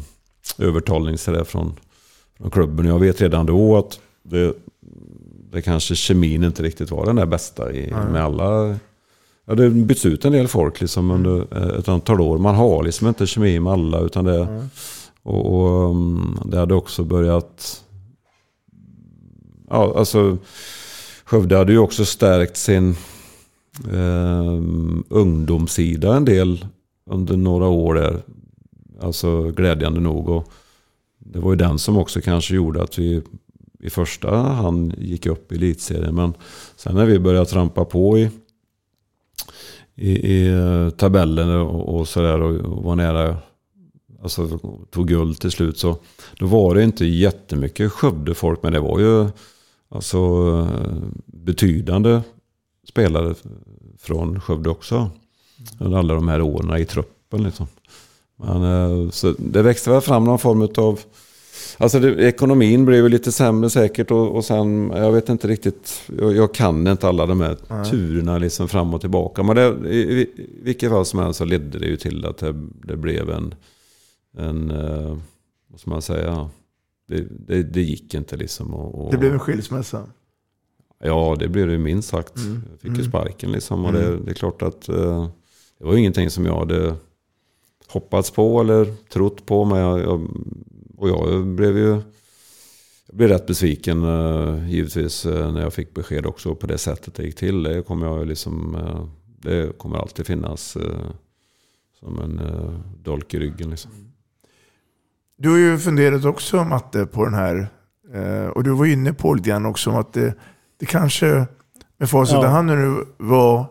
[0.59, 1.77] övertalning från,
[2.43, 2.87] från klubben.
[2.87, 4.55] Jag vet redan då att det,
[5.53, 8.77] det kanske kemin inte riktigt var den där bästa i, med alla.
[9.45, 12.39] Ja, det byts ut en del folk liksom under ett antal år.
[12.39, 14.01] Man har liksom inte kemi med alla.
[14.01, 14.69] Utan det, Mm.
[15.23, 17.85] och, och um, det hade också börjat...
[19.71, 20.39] Ja, alltså
[21.25, 22.91] Skövde hade ju också stärkt sin
[23.93, 24.63] eh,
[25.09, 26.67] ungdomssida en del
[27.11, 28.23] under några år där.
[29.01, 30.29] Alltså glädjande nog.
[30.29, 30.49] Och
[31.25, 33.23] det var ju den som också kanske gjorde att vi
[33.81, 36.15] i första hand gick upp i elitserien.
[36.15, 36.35] Men
[36.77, 38.31] sen när vi började trampa på i,
[39.95, 43.37] i, i eh, tabellen och, och sådär och, och var nära,
[44.23, 44.59] alltså
[44.91, 45.79] tog guld till slut.
[45.79, 45.97] Så
[46.39, 48.63] då var det inte jättemycket Skövde-folk.
[48.63, 49.29] Men det var ju
[49.89, 50.19] alltså
[51.27, 52.21] betydande
[52.89, 53.35] spelare
[53.99, 55.11] från Skövde också.
[55.79, 57.67] Under alla de här åren i truppen liksom.
[58.45, 61.01] Men, eh, så det växte väl fram någon form av...
[61.79, 66.03] Alltså det, ekonomin blev ju lite sämre säkert och, och sen, jag vet inte riktigt,
[66.19, 67.91] jag, jag kan inte alla de här Nej.
[67.91, 69.43] turerna liksom fram och tillbaka.
[69.43, 70.27] Men det, i, i
[70.63, 73.55] vilket fall som helst så ledde det ju till att det, det blev en,
[74.39, 75.17] en eh,
[75.69, 76.51] vad ska man säga,
[77.09, 78.75] det, det, det gick inte liksom.
[78.75, 80.03] Och, och, Det blev en skilsmässa.
[81.05, 82.37] Ja, det blev det ju minst sagt.
[82.37, 82.63] Mm.
[82.71, 83.09] Jag fick ju Mm.
[83.11, 83.85] sparken liksom.
[83.85, 84.03] Och Mm.
[84.03, 85.29] det, det är klart att eh,
[85.79, 86.95] det var ju ingenting som jag hade
[87.93, 89.65] hoppats på eller trott på.
[89.65, 90.29] Men jag, jag,
[90.97, 92.01] och jag blev ju
[93.07, 97.15] jag blev rätt besviken eh, givetvis eh, när jag fick besked också på det sättet
[97.15, 97.63] det gick till.
[97.63, 100.77] Det kommer, jag liksom, eh, det kommer alltid finnas
[102.01, 102.41] som en
[103.03, 103.71] dolk i ryggen.
[103.71, 103.91] Liksom.
[105.39, 107.69] Du har ju funderat också Matte på den här.
[108.55, 110.35] Och du var inne på lite grann också om att det,
[110.77, 111.47] det kanske
[111.97, 112.45] med facit Ja.
[112.45, 113.67] i hand nu var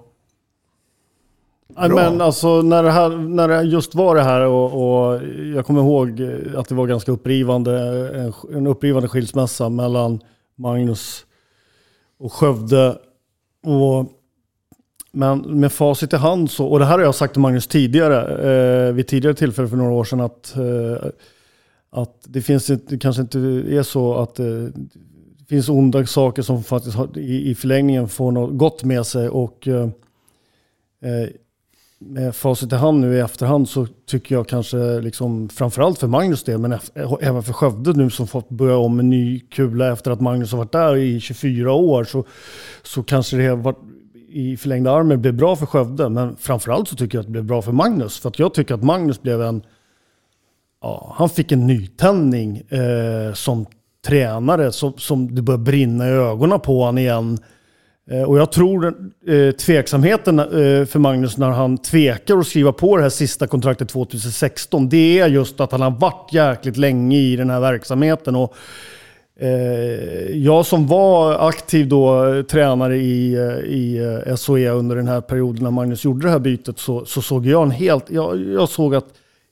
[1.90, 1.96] Bra.
[1.96, 5.22] men alltså när det, här, när det just var det här och, och
[5.56, 7.80] jag kommer ihåg eh, att det var ganska upprivande,
[8.18, 10.20] en, en upprivande skilsmässa mellan
[10.56, 11.26] Magnus
[12.20, 12.98] och Skövde.
[13.64, 14.12] Och,
[15.12, 18.88] men med facit i hand så, och det här har jag sagt till Magnus tidigare,
[18.88, 21.10] eh, vid tidigare tillfälle för några år sedan, att, eh,
[21.90, 24.46] att det finns det kanske inte är så att eh,
[25.38, 29.30] det finns onda saker som faktiskt har, i, i förlängningen får något gott med sig.
[29.30, 29.90] Och eh,
[31.02, 31.30] eh
[32.04, 36.44] med facit i hand nu i efterhand så tycker jag kanske, liksom, framförallt för Magnus
[36.44, 36.80] del, men
[37.22, 40.58] även för Skövde nu som fått börja om med ny kula efter att Magnus har
[40.58, 42.26] varit där i 24 år, så,
[42.84, 43.80] så kanske det har varit
[44.30, 47.46] i förlängda armen blev bra för Skövde, men framförallt så tycker jag att det blev
[47.46, 48.20] bra för Magnus.
[48.20, 49.64] För att jag tycker att Magnus blev en,
[50.82, 53.66] ja, han fick en nytändning eh, som
[54.06, 57.38] tränare, som, som det började brinna i ögonen på honom igen.
[58.10, 58.94] Eh, och jag tror
[59.28, 63.90] eh, tveksamheten eh, för Magnus när han tvekar att skriva på det här sista kontraktet
[63.90, 68.36] 2016, det är just att han har varit jäkligt länge i den här verksamheten.
[68.36, 68.56] Och,
[69.40, 75.08] eh, jag som var aktiv då, eh, tränare i, eh, i eh, SOE under den
[75.08, 78.42] här perioden när Magnus gjorde det här bytet så, så såg jag en helt, jag,
[78.48, 79.08] jag såg att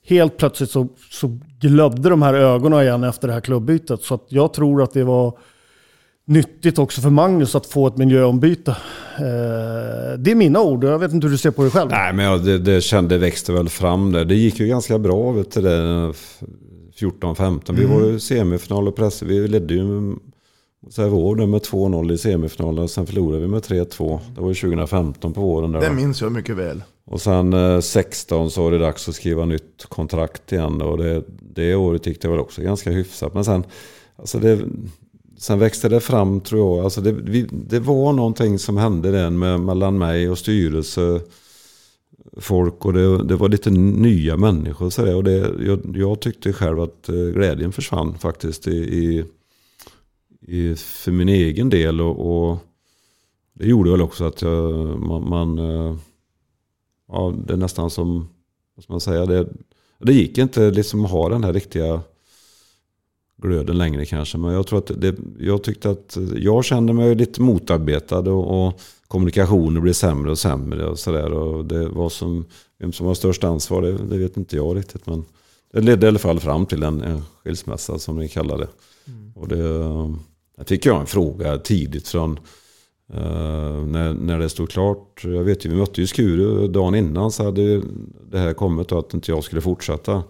[0.06, 4.02] helt plötsligt så, så glödde de här ögonen igen efter det här klubbytet.
[4.02, 5.38] Så att jag tror att det var
[6.30, 8.70] nyttigt också för Magnus att få ett miljöombyte.
[9.18, 11.90] Eh, det är mina ord, jag vet inte hur du ser på det själv.
[11.90, 14.24] Nej, men jag, det, det kände växte väl fram där.
[14.24, 16.12] Det gick ju ganska bra vet du, det,
[17.00, 17.60] 14-15.
[17.74, 17.96] Vi Mm.
[18.00, 19.22] var ju semifinal och press.
[19.22, 20.16] Vi ledde ju
[20.96, 22.88] våren med 2-0 i semifinalen.
[22.88, 24.18] Sen förlorade vi med 3-2.
[24.34, 25.72] Det var ju 2015 på våren.
[25.72, 26.82] Där, Det minns jag mycket väl.
[27.06, 30.82] Och sen eh, 16 så var det dags att skriva nytt kontrakt igen.
[30.82, 31.22] Och det,
[31.54, 33.34] det året gick det väl också ganska hyfsat.
[33.34, 33.64] Men sen,
[34.16, 34.58] alltså det,
[35.40, 36.84] sen växte det fram tror jag.
[36.84, 41.20] Alltså det, vi, det var någonting som hände där med, mellan mig och styrelse.
[42.36, 44.90] Folk och det, det var lite nya människor.
[44.90, 49.24] Så där, och det, jag, jag tyckte själv att eh, glädjen försvann faktiskt i, i,
[50.40, 52.00] i, för min egen del.
[52.00, 52.58] Och, och
[53.52, 55.96] det gjorde väl också att jag, man, man eh,
[57.08, 58.28] ja, det är nästan som,
[58.74, 59.48] vad ska man säga, det,
[59.98, 62.00] det gick inte liksom att ha den här riktiga
[63.40, 64.38] glöden längre kanske.
[64.38, 68.80] Men jag tror att det, jag tyckte att jag kände mig lite motarbetad och, och
[69.08, 71.32] kommunikationen blev sämre och sämre och sådär.
[71.32, 72.44] Och det var som,
[72.78, 75.06] vem som har störst ansvar, det, det vet inte jag riktigt.
[75.06, 75.24] Men
[75.72, 78.68] det ledde i alla fall fram till en, en skilsmässa som ni kallar det.
[79.34, 82.38] Och det, fick jag en fråga tidigt från
[83.14, 87.30] Uh, när, när det stod klart, jag vet ju vi mötte ju Skuru dagen innan
[87.30, 87.82] så hade
[88.30, 90.22] det här kommit och att inte jag skulle fortsätta.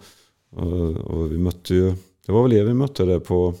[0.61, 1.93] Uh, och vi mötte ju,
[2.31, 3.53] det var väl det vi mötte där på,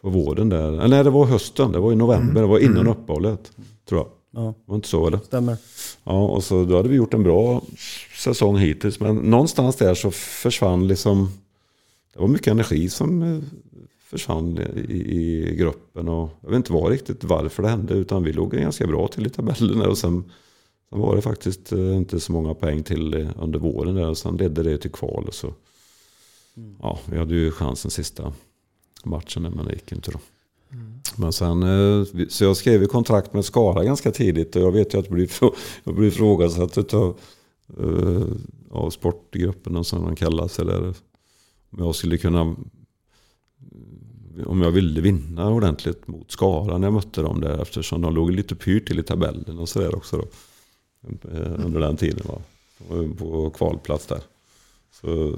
[0.00, 0.68] på våren där.
[0.68, 2.92] Eller nej, det var hösten, det var i november, det var innan Mm.
[2.92, 3.52] uppehållet.
[3.88, 4.08] Tror jag.
[4.42, 4.54] Ja.
[4.64, 5.18] Var inte så eller?
[5.18, 5.56] Stämmer.
[6.04, 7.62] Ja, och så då hade vi gjort en bra
[8.18, 9.00] säsong hittills.
[9.00, 11.28] Men någonstans där så försvann liksom,
[12.14, 13.38] det var mycket energi som eh,
[14.04, 16.08] försvann i, i gruppen.
[16.08, 17.94] Och jag vet inte vad riktigt varför det hände.
[17.94, 19.88] Utan vi låg ganska bra till i tabellerna.
[19.88, 20.24] Och sen,
[20.90, 23.94] sen var det faktiskt eh, inte så många poäng till eh, under våren.
[23.94, 25.24] Där, och sen ledde det till kval.
[25.28, 25.52] Och så,
[26.82, 28.32] ja, vi hade ju chansen sista
[29.04, 30.18] matchen men det gick inte då.
[31.16, 34.94] Men sen, eh, så jag skrev ju kontrakt med Skara ganska tidigt och jag vet
[34.94, 35.06] ju att
[35.84, 37.18] jag blir ifrågasatt av,
[37.80, 38.26] uh,
[38.70, 40.58] av sportgruppen som de kallas.
[40.58, 40.94] Eller
[41.70, 42.56] om jag skulle kunna,
[44.46, 48.30] om jag ville vinna ordentligt mot Skara när jag mötte dem där eftersom de låg
[48.30, 50.24] lite pyrt till i tabellen och sådär också då.
[51.30, 52.38] eh, Under den tiden va.
[52.88, 54.20] De var På kvalplats där.
[54.92, 55.36] Så,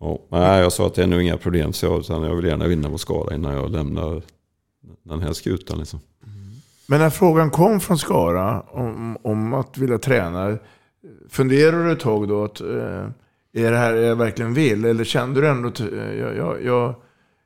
[0.00, 2.44] ja, nej, jag sa att det är nog inga problem så jag, utan jag vill
[2.44, 4.22] gärna vinna mot Skara innan jag lämnar
[5.02, 6.00] den här skutan liksom.
[6.88, 10.58] Men när frågan kom från Skara om, om att vilja träna,
[11.28, 13.08] funderar du ett tag då att eh,
[13.54, 14.84] är det här jag verkligen vill?
[14.84, 15.86] Eller kände du ändå att eh,
[16.18, 16.94] jag, jag, jag,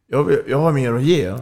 [0.07, 1.25] jag, jag har mer att ge?
[1.25, 1.37] Eh,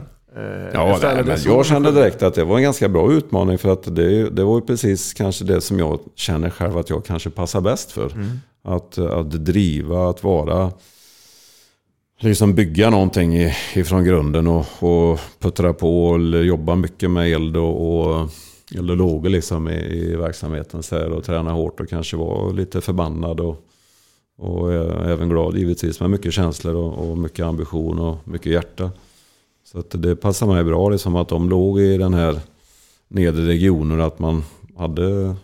[0.74, 3.96] Ja, nej, men jag kände direkt att det var en ganska bra utmaning för att
[3.96, 7.60] det, det var ju precis kanske det som jag känner själv att jag kanske passar
[7.60, 8.12] bäst för.
[8.12, 8.26] Mm.
[8.64, 10.72] Att, att driva, att vara,
[12.20, 13.34] liksom bygga någonting
[13.74, 18.30] ifrån grunden och, och puttra på och jobba mycket med eld och, och
[18.74, 22.80] eller lågor liksom i, i verksamheten så här, och träna hårt och kanske vara lite
[22.80, 23.64] förbannad och,
[24.38, 28.90] och eh, även glad givetvis med mycket känslor och, och mycket ambition och mycket hjärta.
[29.64, 32.40] Så att det passar mig bra liksom att de låg i den här
[33.08, 34.00] nedre regionen.
[34.00, 34.44] Att man
[34.76, 35.36] hade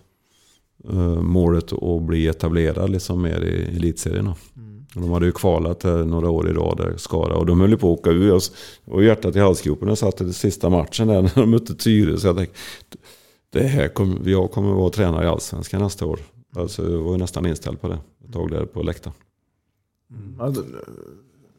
[0.91, 4.35] eh, målet att bli etablerad liksom mer i elitserierna.
[4.57, 4.64] Mm.
[4.95, 7.37] De hade ju kvalat några år i rad där, Skara.
[7.37, 8.29] Och de höll ju på att åka ur.
[8.29, 8.53] Jag s-
[8.85, 9.89] Och hjärtat i halsgropen.
[9.89, 12.29] Jag satt i den sista matchen där när de mötte Tyresö.
[12.29, 12.57] Jag tänkte,
[13.53, 16.19] det här kommer, jag kommer vara tränare i Allsvenskan nästa år.
[16.57, 17.99] Alltså, jag var ju nästan inställd på det.
[18.27, 19.15] Ett tag där på läktaren.
[20.39, 20.63] Ja, då-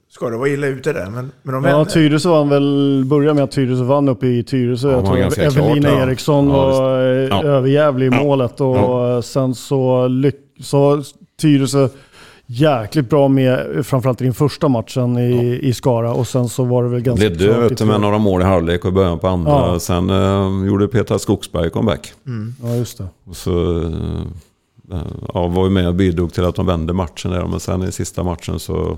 [0.10, 1.10] Ska det vara illa ute där?
[1.10, 1.86] Men, men de Ja.
[1.86, 4.92] Tyresö vann väl, börja med att Tyresö vann uppe i Tyresö.
[4.92, 6.08] Ja, jag det var tror Evelina klart.
[6.08, 7.44] Eriksson Ja, var eh, Ja.
[7.44, 8.62] överjävlig i målet.
[8.62, 9.22] Och Ja.
[9.22, 11.04] sen så, lyck- så
[11.42, 11.90] Tyresö
[12.46, 16.14] jäkligt bra med, framförallt i den första matchen i, i Skara.
[16.14, 18.94] Och sen så var det väl ganska Ledde du, med några mål i halvlek och
[18.94, 19.52] början på andra.
[19.52, 19.80] Ja.
[19.80, 22.14] Sen eh, gjorde Peter Skogsberg comeback.
[22.64, 23.08] Ja, just det.
[23.26, 23.82] Och så
[24.92, 25.02] eh,
[25.34, 27.46] ja, var ju med och bidrog till att de vände matchen där.
[27.46, 28.98] Men sen i sista matchen så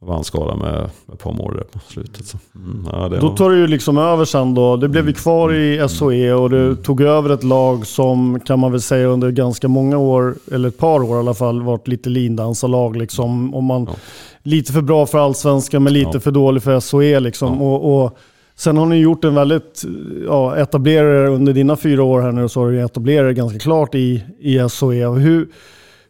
[0.00, 2.26] vann Skara med ett par mål på slutet.
[2.26, 4.76] Så, mm, ja, Då var, tar du ju liksom över sen då.
[4.76, 8.72] Det blev ju kvar i SOE och du tog över ett lag som kan man
[8.72, 12.08] väl säga under ganska många år, eller ett par år i alla fall, varit lite
[12.10, 13.54] lindansarlag liksom.
[13.54, 13.88] Om man,
[14.42, 16.20] Lite för bra för allsvenskan men lite Ja.
[16.20, 17.62] för dålig för SOE liksom.
[17.62, 18.18] Och, och
[18.56, 19.84] sen har ni gjort en väldigt,
[20.26, 23.94] ja, etablerare under dina fyra år här nu så har du etablerat er ganska klart
[23.94, 25.08] i, i SOE.
[25.08, 25.48] Hur,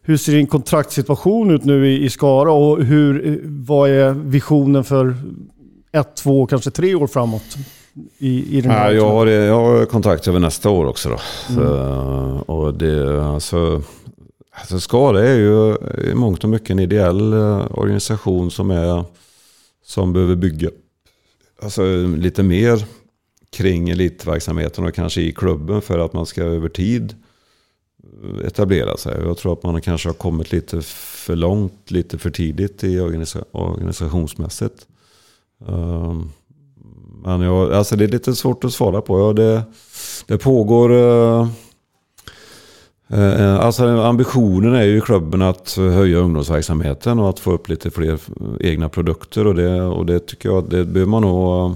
[0.07, 5.15] hur ser din kontraktssituation ut nu i, i Skara och hur, vad är visionen för
[5.91, 7.57] ett, två, kanske tre år framåt?
[8.17, 11.09] I, i den här ja, jag, har, jag har kontrakt över nästa år också.
[11.09, 11.17] Då.
[11.49, 11.65] Mm.
[11.65, 13.81] Så, och det, alltså,
[14.51, 15.75] alltså Skara är ju
[16.11, 19.03] i mångt och mycket en ideell eh, organisation som, är,
[19.85, 20.69] som behöver bygga
[21.61, 21.83] alltså,
[22.17, 22.85] lite mer
[23.49, 27.17] kring elitverksamheten och kanske i klubben för att man ska över tid eh,
[28.45, 29.21] etablera sig.
[29.25, 33.39] Jag tror att man kanske har kommit lite för långt, lite för tidigt i organisa
[33.51, 34.87] organisationsmässigt.
[35.65, 36.31] Um,
[37.23, 39.19] men jag, alltså det är lite svårt att svara på.
[39.19, 39.63] Ja, det,
[40.27, 40.91] det pågår...
[40.91, 41.47] Uh,
[43.13, 47.91] uh, alltså ambitionen är ju i klubben att höja ungdomsverksamheten och att få upp lite
[47.91, 48.19] fler
[48.59, 49.47] egna produkter.
[49.47, 51.75] Och det, och det tycker jag det behöver man nog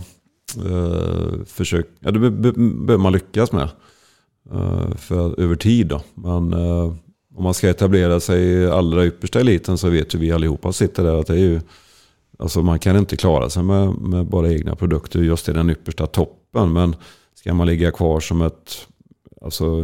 [0.65, 1.89] uh, försöka...
[1.99, 3.69] Ja, det behöver man lyckas med
[4.51, 6.01] eh, för, över tid då.
[6.13, 6.93] Men eh,
[7.35, 11.03] om man ska etablera sig i allra yppersta eliten så vet ju vi allihopa sitter
[11.03, 11.61] där att det är ju...
[12.39, 16.07] Alltså man kan inte klara sig med, med bara egna produkter just i den yppersta
[16.07, 16.73] toppen.
[16.73, 16.95] Men
[17.35, 18.87] ska man ligga kvar som ett
[19.41, 19.81] alltså,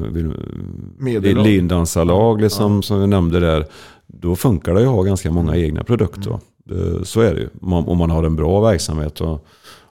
[1.43, 3.65] lindansarlag liksom, som vi nämnde där.
[4.07, 6.29] Då funkar det ju att ha ganska många egna produkter.
[6.29, 6.39] Mm.
[6.65, 7.49] Det, så är det ju.
[7.61, 9.45] Om man, har en bra verksamhet och,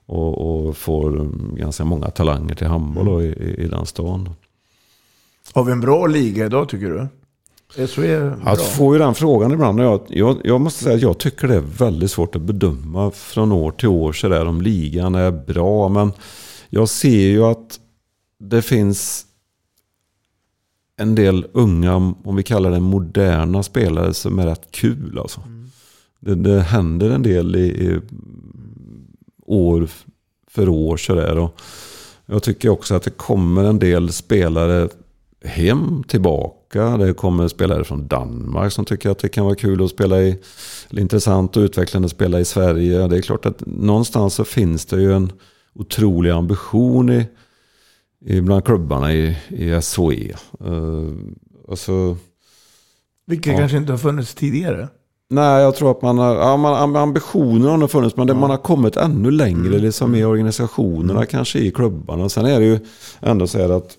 [0.07, 4.29] och, och får ganska många talanger till handboll i, i, i den stan.
[5.53, 6.95] Har vi en bra liga idag tycker du?
[6.95, 7.09] Bra.
[8.45, 9.81] Jag får ju den frågan ibland.
[9.81, 13.53] Jag, jag, jag måste säga att jag tycker det är väldigt svårt att bedöma från
[13.53, 15.89] år till år så där, om ligan är bra.
[15.89, 16.13] Men
[16.69, 17.81] jag ser ju att
[18.39, 19.27] det finns
[20.97, 25.19] en del unga, om vi kallar det moderna spelare som är rätt kul.
[25.19, 25.41] Alltså.
[26.21, 28.01] Det, det händer en del i, i
[29.47, 29.89] år
[30.51, 31.39] för år sådär.
[31.39, 31.61] Och
[32.27, 34.89] jag tycker också att det kommer en del spelare
[35.47, 36.97] hem tillbaka.
[36.97, 40.39] Det kommer spelare från Danmark som tycker att det kan vara kul att spela i,
[40.91, 43.09] eller intressant och utvecklande att spela i Sverige.
[43.09, 45.33] Det är klart att någonstans så finns det ju en
[45.75, 47.27] otrolig ambition i,
[48.25, 50.35] i bland klubbarna i, i SHE.
[50.71, 51.13] Uh,
[51.69, 52.17] alltså,
[53.27, 53.59] Vilket Ja.
[53.59, 54.89] kanske inte har funnits tidigare.
[55.29, 58.57] Nej, jag tror att man har, ja, man, ambitionen har funnits, men det, man har
[58.57, 62.29] kommit ännu längre liksom, i organisationerna, kanske i klubbarna.
[62.29, 62.79] Sen är det ju
[63.21, 63.97] ändå så här att,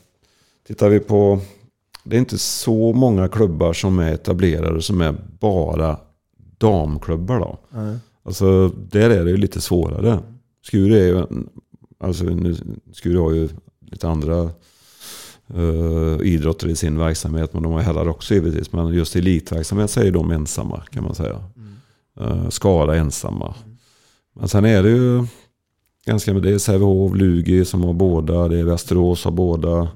[0.67, 1.39] tittar vi på,
[2.03, 5.97] det är inte så många klubbar som är etablerade som är bara
[6.57, 7.59] damklubbar då.
[7.69, 7.97] Nej.
[8.23, 10.19] Alltså, där är det ju lite svårare.
[10.65, 11.25] Skure är ju,
[11.99, 12.55] alltså nu,
[12.93, 13.49] Skure har ju
[13.91, 14.49] lite andra
[15.55, 17.53] uh, idrotter i sin verksamhet.
[17.53, 18.71] Men de har herrar också givetvis.
[18.71, 21.43] Men just elitverksamhet så är de ensamma kan man säga.
[22.21, 23.55] Uh, Skara ensamma.
[24.33, 25.25] Men sen är det ju
[26.05, 28.47] ganska det är Sävehof, Lugi som har båda.
[28.47, 29.87] Det är Västerås har båda.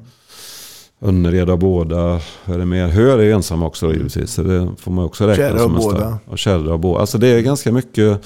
[1.02, 2.22] Önnered båda.
[2.46, 2.88] Är det mer?
[2.88, 4.32] Hör är ju ensam också då, givetvis.
[4.32, 6.16] Så det får man också räkna Kärra som en.
[6.26, 7.00] Och Kärra båda.
[7.02, 8.22] Alltså det är ganska mycket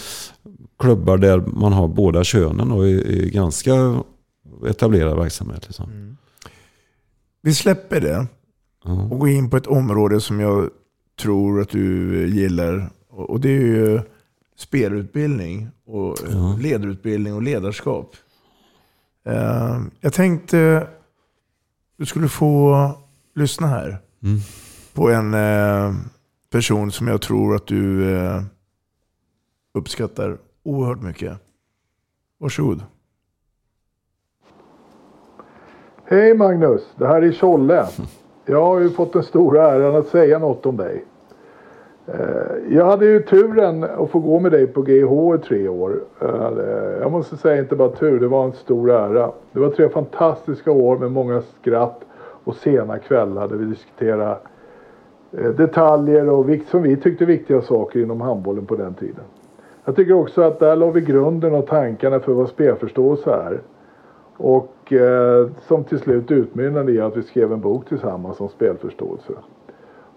[0.80, 4.04] klubbar där man har båda könen och i, i ganska
[4.68, 5.64] etablerad verksamhet.
[5.68, 6.18] Liksom.
[7.42, 8.28] Vi släpper det
[9.12, 10.70] och går in på ett område som jag
[11.22, 12.90] tror att du gillar.
[13.10, 14.00] Och det är ju
[14.58, 18.16] spelutbildning och eh, ledarutbildning och ledarskap.
[19.28, 20.88] Eh, Jag tänkte
[21.98, 22.76] du skulle få
[23.36, 24.40] lyssna här Mm.
[24.94, 25.94] på en eh,
[26.52, 28.42] person som jag tror att du eh,
[29.74, 31.38] uppskattar oerhört mycket.
[32.40, 32.84] Varsågod.
[36.06, 37.88] Hej Magnus, det här är Tjolle.
[38.46, 41.06] Jag har ju fått den stora äran att säga något om dig.
[42.08, 46.00] Eh, jag hade ju turen att få gå med dig på GH i tre år.
[46.22, 46.60] Eh,
[47.02, 49.32] jag måste säga inte bara tur, det var en stor ära.
[49.52, 52.02] Det var tre fantastiska år med många skratt
[52.44, 54.38] och sena kvällar där vi diskuterade
[55.32, 59.24] eh, detaljer och som vi tyckte viktiga saker inom handbollen på den tiden.
[59.86, 63.62] Jag tycker också att där la vi grunden och tankarna för vad spelförståelse är.
[64.38, 69.34] Och eh, som till slut utmynnade i att vi skrev en bok tillsammans om spelförståelse.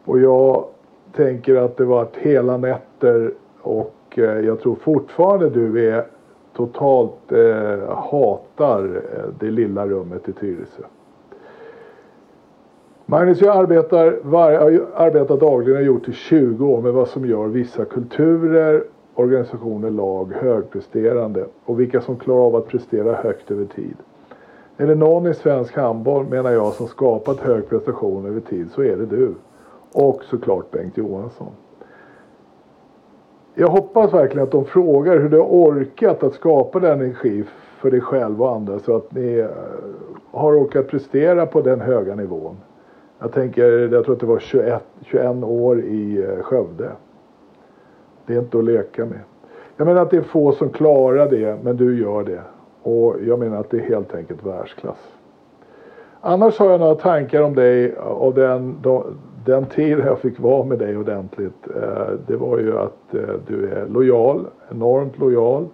[0.05, 0.65] Och jag
[1.17, 3.33] tänker att det varit hela nätter
[3.63, 6.05] och eh, jag tror fortfarande du är
[6.57, 10.83] totalt eh, hatar eh, det lilla rummet i Tyresö.
[13.07, 17.27] Magnus, jag arbetar, var, jag arbetar dagligen och gjort i 20 år med vad som
[17.27, 18.85] gör vissa kulturer,
[19.15, 23.97] organisationer, lag högpresterande och vilka som klarar av att prestera högt över tid.
[24.77, 28.83] Är det någon i svensk handboll, menar jag, som skapat hög prestation över tid så
[28.83, 29.35] är det du.
[29.93, 31.53] Och såklart Bengt Johansson.
[33.55, 37.45] Jag hoppas verkligen att de frågar hur du har orkat att skapa den energi
[37.79, 39.47] för dig själv och andra så att ni eh,
[40.31, 42.57] har orkat prestera på den höga nivån.
[43.19, 46.91] Jag tänker, jag tror att det var 21, 21 år i eh, Skövde.
[48.27, 49.21] Det är inte att leka med.
[49.77, 52.43] Jag menar att det är få som klarar det, men du gör det.
[52.83, 55.18] Och jag menar att det är helt enkelt världsklass.
[56.21, 58.77] Annars har jag några tankar om dig och den,
[59.45, 61.69] den tid jag fick vara med dig ordentligt.
[61.77, 65.69] Eh, det var ju att eh, du är lojal, enormt lojal.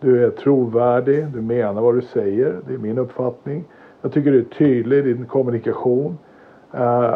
[0.00, 2.56] Du är trovärdig, du menar vad du säger.
[2.66, 3.64] Det är min uppfattning.
[4.02, 6.18] Jag tycker du är tydlig i din kommunikation.
[6.74, 7.14] Uh,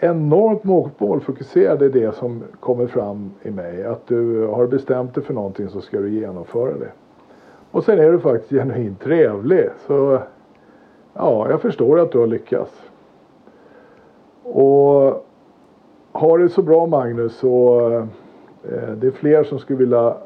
[0.00, 0.64] enormt
[0.98, 3.84] målfokuserad är det som kommer fram i mig.
[3.84, 6.90] Att du har bestämt dig för någonting så ska du genomföra det.
[7.70, 9.68] Och sen är du faktiskt genuint trevlig.
[9.86, 10.22] Så
[11.14, 12.70] ja, jag förstår att du har lyckats.
[14.42, 15.26] Och
[16.12, 17.80] har det så bra Magnus så
[18.64, 20.16] eh, det är fler som skulle vilja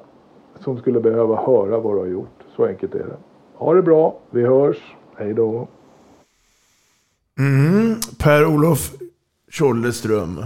[0.61, 2.41] som skulle behöva höra vad du har gjort.
[2.57, 3.17] Så enkelt är det.
[3.55, 4.17] Ha det bra.
[4.31, 4.77] Vi hörs.
[5.17, 5.69] Hej då.
[7.39, 8.93] Mm, Per-Olof
[9.51, 10.45] Tjolleström.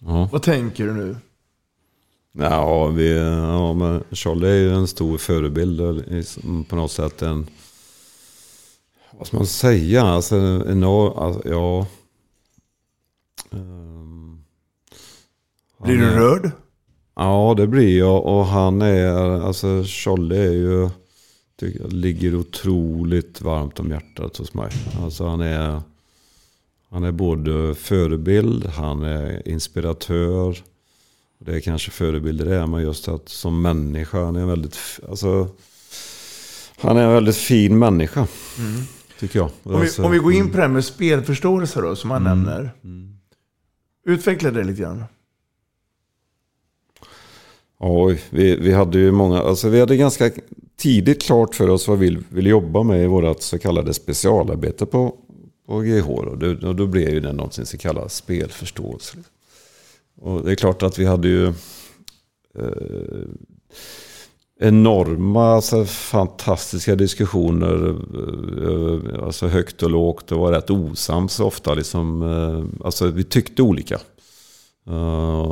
[0.00, 0.28] Ja.
[0.32, 1.16] Vad tänker du nu?
[2.32, 7.22] Ja, vi, ja men Charlie är ju en stor förebild i- på något sätt.
[7.22, 7.46] En,
[9.18, 10.02] vad ska man säga?
[10.02, 11.86] Alltså, en, alltså ja.
[13.52, 14.44] Ehm,
[15.82, 16.50] Blir du rörd?
[17.16, 18.24] Ja, det blir jag.
[18.26, 20.88] Och han är, alltså Charlie är ju,
[21.60, 24.72] tycker jag, ligger otroligt varmt om hjärtat hos mig.
[25.02, 25.82] Alltså han är,
[26.90, 30.58] han är både förebild, han är inspiratör.
[31.38, 34.78] Det är kanske förebilder det är, men just att som människa, han är en väldigt,
[35.08, 35.48] alltså,
[36.76, 38.26] han är en väldigt fin människa.
[38.58, 38.84] Mm.
[39.18, 39.50] Tycker jag.
[39.62, 40.50] Om vi, Alltså, om vi går in mm.
[40.50, 42.38] på det här med spelförståelse då, som han Mm.
[42.38, 42.70] nämner.
[44.06, 45.04] Utveckla det lite grann.
[47.78, 50.30] Oj, vi, vi hade ju många, alltså vi hade ganska
[50.76, 55.16] tidigt klart för oss vad vi ville jobba med i vårt så kallade specialarbete på,
[55.66, 56.08] på GH.
[56.10, 59.16] Och då, och då blev ju det någonting som kallas spelförståelse.
[60.20, 61.46] Och det är klart att vi hade ju
[62.58, 63.28] eh,
[64.60, 67.96] enorma, alltså, fantastiska diskussioner.
[68.66, 71.74] Eh, alltså högt och lågt och var rätt osams ofta.
[71.74, 74.00] Liksom, eh, alltså vi tyckte olika.
[74.88, 75.42] Eh,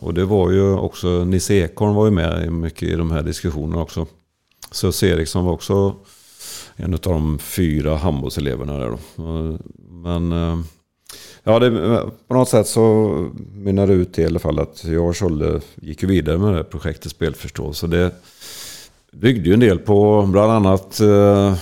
[0.00, 3.82] och det var ju också, Nisse Ekholm var ju med mycket i de här diskussionerna
[3.82, 4.06] också.
[4.70, 5.94] Sus Eriksson var också
[6.76, 8.98] en av de fyra handbollseleverna där då.
[9.88, 10.32] Men
[11.42, 11.70] ja, det,
[12.28, 13.08] på något sätt så
[13.52, 16.56] mynnade det ut i alla fall att jag och Scholle gick ju vidare med det
[16.56, 17.86] här projektet Spelförståelse.
[17.86, 18.10] Det
[19.14, 21.56] byggde ju en del på bland annat eh,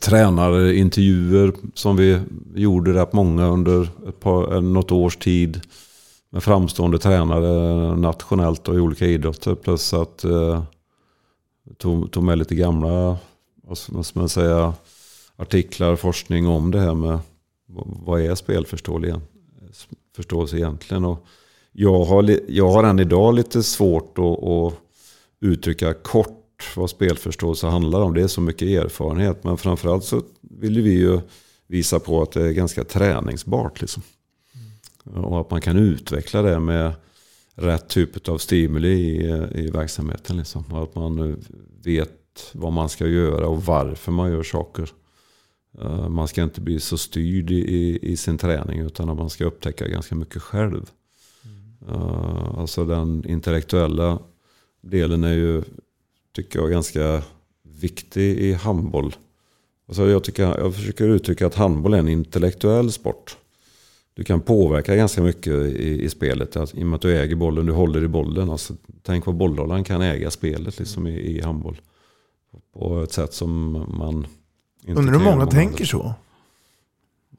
[0.00, 2.20] tränarintervjuer som vi
[2.54, 5.60] gjorde rätt många under ett par, eh, något års tid.
[6.30, 9.54] Med framstående tränare nationellt och i olika idrotter.
[9.54, 10.62] Plus att eh,
[11.76, 13.16] tog, tog med lite gamla
[13.88, 14.74] vad ska man säga,
[15.36, 17.18] artiklar, forskning om det här med
[18.04, 21.04] vad är spelförståelse egentligen?
[21.04, 21.26] Och
[21.72, 24.74] jag, har, jag har än idag lite svårt att, att
[25.40, 28.14] uttrycka kort vad spelförståelse handlar om.
[28.14, 29.44] Det är så mycket erfarenhet.
[29.44, 31.20] Men framförallt så vill vi ju
[31.66, 33.80] visa på att det är ganska träningsbart.
[33.80, 34.02] Liksom.
[35.06, 35.24] Mm.
[35.24, 36.92] Och att man kan utveckla det med
[37.54, 40.36] rätt typ av stimuli i, i verksamheten.
[40.36, 40.64] Liksom.
[40.70, 41.42] Och att man
[41.82, 44.90] vet vad man ska göra och varför man gör saker.
[45.80, 49.44] Eh, man ska inte bli så styrd i, i sin träning utan att man ska
[49.44, 50.90] upptäcka ganska mycket själv.
[51.44, 52.06] Mm.
[52.58, 54.18] Alltså den intellektuella
[54.90, 55.62] delen är ju,
[56.34, 57.22] tycker jag, ganska
[57.62, 59.16] viktig i handboll.
[59.88, 63.36] Alltså jag, tycker, jag försöker uttrycka att handboll är en intellektuell sport.
[64.14, 66.56] Du kan påverka ganska mycket i, i spelet.
[66.56, 68.50] Att, I och med att du äger bollen, du håller i bollen.
[68.50, 71.80] Alltså, tänk vad bollhållaren kan äga spelet liksom, i, i handboll.
[72.72, 74.26] På ett sätt som man
[74.86, 76.14] inte Undrar hur många tänker så?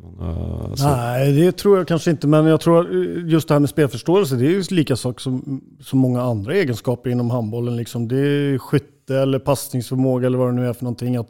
[0.03, 0.95] Många, alltså.
[0.95, 2.27] Nej, det tror jag kanske inte.
[2.27, 2.93] Men jag tror
[3.27, 7.09] just det här med spelförståelse, det är ju lika sak som, som många andra egenskaper
[7.09, 7.75] inom handbollen.
[7.75, 8.07] Liksom.
[8.07, 11.15] Det är skytte eller passningsförmåga eller vad det nu är för någonting.
[11.15, 11.29] Att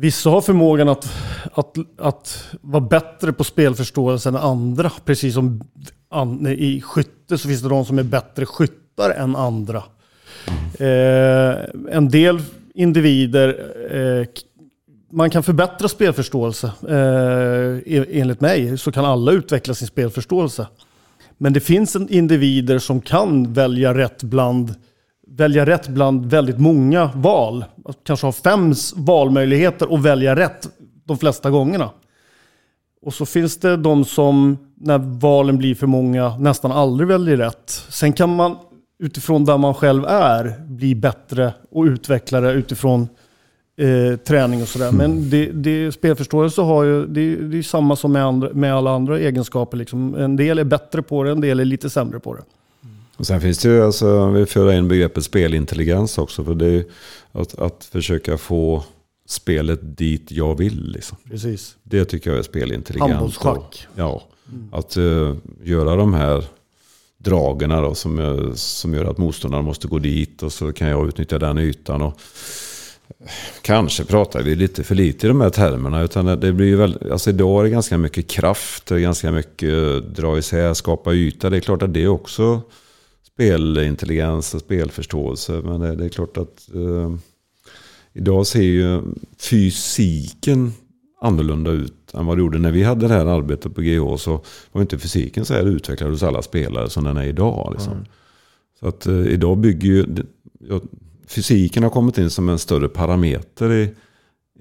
[0.00, 1.12] Vissa har förmågan att,
[1.52, 4.90] att, att vara bättre på spelförståelse än andra.
[5.04, 5.62] Precis som
[6.58, 9.82] i skytte så finns det de som är bättre skyttar än andra.
[10.46, 10.70] Mm.
[10.78, 12.42] Eh, en del
[12.74, 13.48] individer,
[13.90, 14.26] eh,
[15.10, 16.72] man kan förbättra spelförståelse.
[16.88, 20.66] Eh, enligt mig så kan alla utveckla sin spelförståelse.
[21.38, 24.74] Men det finns individer som kan välja rätt bland
[25.36, 27.64] välja rätt bland väldigt många val.
[28.04, 30.68] Kanske ha fem valmöjligheter och välja rätt
[31.04, 31.90] de flesta gångerna.
[33.02, 37.70] Och så finns det de som, när valen blir för många, nästan aldrig väljer rätt.
[37.88, 38.56] Sen kan man
[38.98, 43.08] utifrån där man själv är bli bättre och utveckla det utifrån
[43.76, 44.88] eh, träning och sådär.
[44.88, 44.96] Mm.
[44.96, 48.90] Men det, det, spelförståelse har ju, det, det är samma som med, andra, med alla
[48.90, 49.76] andra egenskaper.
[49.76, 50.14] Liksom.
[50.14, 52.42] En del är bättre på det, en del är lite sämre på det.
[53.16, 56.44] Och sen finns det ju, alltså, vi för in begreppet spelintelligens också.
[56.44, 56.84] För det är
[57.32, 58.84] att, att försöka få
[59.28, 60.92] spelet dit jag vill.
[60.92, 61.18] Liksom.
[61.30, 61.76] Precis.
[61.82, 63.10] Det tycker jag är spelintelligens.
[63.10, 63.86] Handbollsschack.
[63.94, 64.68] Ja, mm.
[64.72, 66.44] att uh, göra de här
[67.18, 71.38] dragen då, som, som gör att motståndaren måste gå dit och så kan jag utnyttja
[71.38, 72.02] den ytan.
[72.02, 72.20] Och,
[73.62, 76.02] Kanske pratar vi lite för lite i de här termerna.
[76.02, 80.02] Utan det blir väl, alltså idag är det ganska mycket kraft, det är ganska mycket
[80.16, 81.50] dra isär, skapa yta.
[81.50, 82.62] Det är klart att det är också
[83.32, 85.52] spelintelligens och spelförståelse.
[85.52, 87.14] Men det, det är klart att eh,
[88.12, 89.02] idag ser ju
[89.38, 90.72] fysiken
[91.20, 94.16] annorlunda ut än vad det gjorde när vi hade det här arbetet på GH.
[94.16, 97.70] Så var inte fysiken så här utvecklad hos alla spelare som den är idag.
[97.72, 97.92] Liksom.
[97.92, 98.04] Mm.
[98.80, 100.06] Så att eh, idag bygger ju...
[100.68, 100.80] Ja,
[101.30, 103.94] fysiken har kommit in som en större parameter i,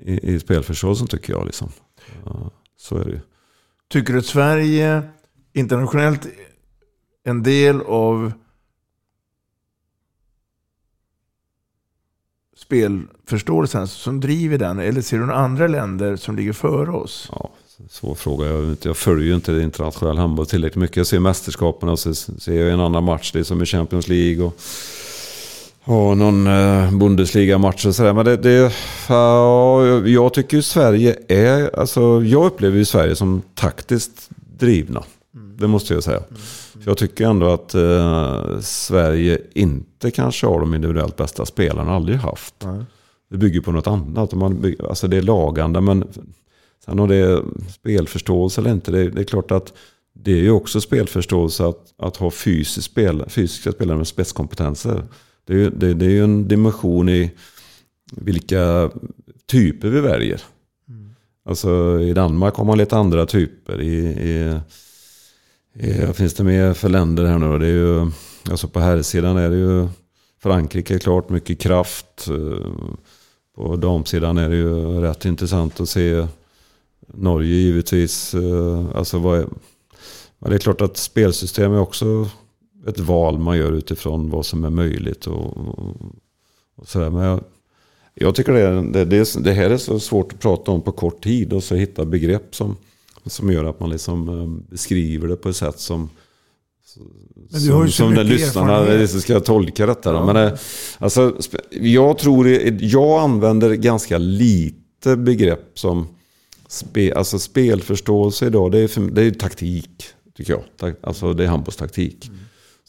[0.01, 1.45] i, i spelförståelsen tycker jag.
[1.45, 1.71] Liksom.
[2.77, 3.19] Så är det ju.
[3.87, 5.01] Tycker du att Sverige
[5.53, 6.27] internationellt
[7.23, 8.31] en del av
[12.57, 14.79] spelförståelsen som driver den?
[14.79, 17.29] Eller ser du några andra länder som ligger före oss?
[17.31, 17.49] Ja,
[17.89, 18.47] svår fråga.
[18.47, 20.97] Jag, jag följer ju inte internationell handboll tillräckligt mycket.
[20.97, 23.31] Jag ser mästerskapen och så ser jag en annan match.
[23.31, 24.45] Det är som i Champions League.
[24.45, 24.61] Och,
[25.89, 28.13] och någon eh, Bundesliga-match och sådär.
[28.13, 28.73] Men det, det,
[29.09, 31.79] ja, jag tycker ju Sverige är...
[31.79, 34.29] Alltså, jag upplever ju Sverige som taktiskt
[34.59, 35.03] drivna.
[35.35, 35.57] Mm.
[35.57, 36.17] Det måste jag säga.
[36.17, 36.41] Mm.
[36.85, 42.55] Jag tycker ändå att eh, Sverige inte kanske har de individuellt bästa spelarna, aldrig haft.
[42.63, 42.85] Nej.
[43.29, 44.33] Det bygger på något annat.
[44.33, 46.07] Man bygger, alltså det är lagande, men
[46.85, 49.73] sen om det är spelförståelse eller inte, det, det är klart att
[50.13, 55.03] det är ju också spelförståelse att, att ha fysisk spel, fysiska spelare med spetskompetenser.
[55.49, 57.31] Det är, ju, det, det är en dimension i
[58.11, 58.91] vilka
[59.45, 60.41] typer vi väljer.
[60.89, 61.15] Mm.
[61.45, 63.81] Alltså i Danmark har man lite andra typer.
[63.81, 64.59] I, i
[65.73, 68.11] Eh, vad finns det mer för länder här nu Det är ju,
[68.49, 69.87] alltså på här sidan är det ju
[70.41, 72.27] Frankrike är klart, mycket kraft.
[72.27, 72.67] Eh,
[73.55, 76.27] på damsidan är det ju rätt intressant att se
[77.07, 78.33] Norge givetvis.
[78.33, 79.47] Eh, alltså vad är,
[80.39, 82.29] men det är klart att spelsystem är också
[82.87, 85.27] ett val man gör utifrån vad som är möjligt.
[85.27, 85.57] Och,
[86.75, 87.09] och sådär.
[87.09, 87.43] Men jag,
[88.13, 91.53] jag tycker det, det, det, här är så svårt att prata om på kort tid
[91.53, 92.75] och så hitta begrepp som
[93.25, 96.09] som gör att man liksom eh, beskriver det på ett sätt som
[97.49, 100.13] som, som den lyssnarna ska tolka detta.
[100.13, 100.25] Ja.
[100.25, 100.59] Men det, eh,
[100.97, 101.35] alltså,
[101.71, 102.47] jag tror,
[102.81, 106.07] jag använder ganska lite begrepp som
[106.67, 108.71] spe, alltså spelförståelse idag.
[108.71, 110.03] Det är, för, det är taktik,
[110.37, 110.93] tycker jag.
[111.01, 112.27] Alltså det är handbollstaktik.
[112.27, 112.39] Mm.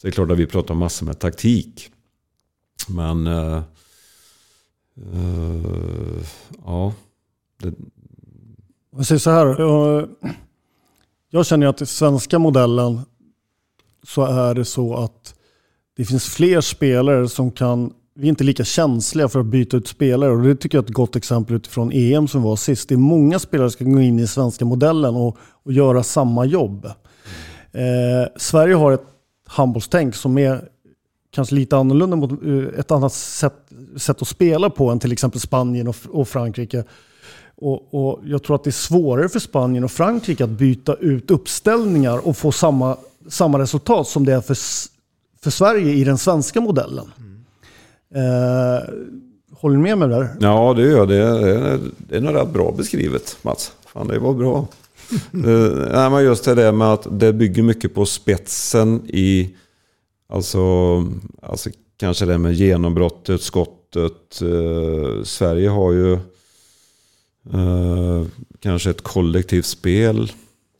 [0.01, 1.91] Så det är klart att vi pratar massor med taktik.
[2.87, 3.61] Men uh,
[5.15, 6.23] uh,
[6.65, 6.93] ja,
[7.57, 7.73] det,
[8.95, 9.45] Jag säger så här.
[9.61, 10.09] Jag,
[11.29, 12.99] jag känner att i svenska modellen
[14.03, 15.35] så är det så att
[15.95, 19.87] det finns fler spelare som kan vi är inte lika känsliga för att byta ut
[19.87, 22.89] spelare och det tycker jag är ett gott exempel utifrån EM som var sist.
[22.89, 26.45] Det är många spelare som ska gå in i svenska modellen och, och göra samma
[26.45, 26.85] jobb.
[27.71, 29.11] Eh, Sverige har ett
[29.51, 30.69] handbollstänk som är
[31.31, 33.53] kanske lite annorlunda mot eh, ett annat sätt,
[33.97, 36.83] sätt att spela på än till exempel Spanien och, och Frankrike.
[37.55, 41.31] Och, och, jag tror att det är svårare för Spanien och Frankrike att byta ut
[41.31, 42.97] uppställningar och få samma,
[43.29, 44.57] samma resultat som det är för,
[45.43, 47.11] för Sverige i den svenska modellen.
[48.15, 48.93] Eh,
[49.51, 50.29] håller ni med mig där?
[50.39, 51.07] Ja, det gör jag.
[51.09, 53.71] Det är, det är nog rätt bra beskrivet, Mats.
[53.85, 54.67] Fan, det var bra
[55.35, 59.55] uh, nej, men just det där med att det bygger mycket på spetsen i...
[60.29, 60.59] Alltså,
[61.41, 64.41] alltså kanske det med genombrottet, skottet.
[64.41, 66.19] Uh, Sverige har ju
[67.53, 68.25] uh,
[68.59, 70.31] kanske ett kollektivt spel,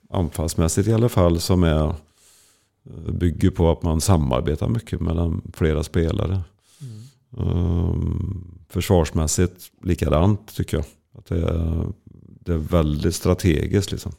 [0.10, 1.96] anfallsmässigt i alla fall, som är,
[3.12, 6.42] bygger på att man samarbetar mycket mellan flera spelare.
[7.38, 10.86] Um, försvarsmässigt likadant tycker jag.
[11.18, 11.86] Att det, är,
[12.46, 13.92] det är väldigt strategiskt.
[13.92, 14.12] Liksom.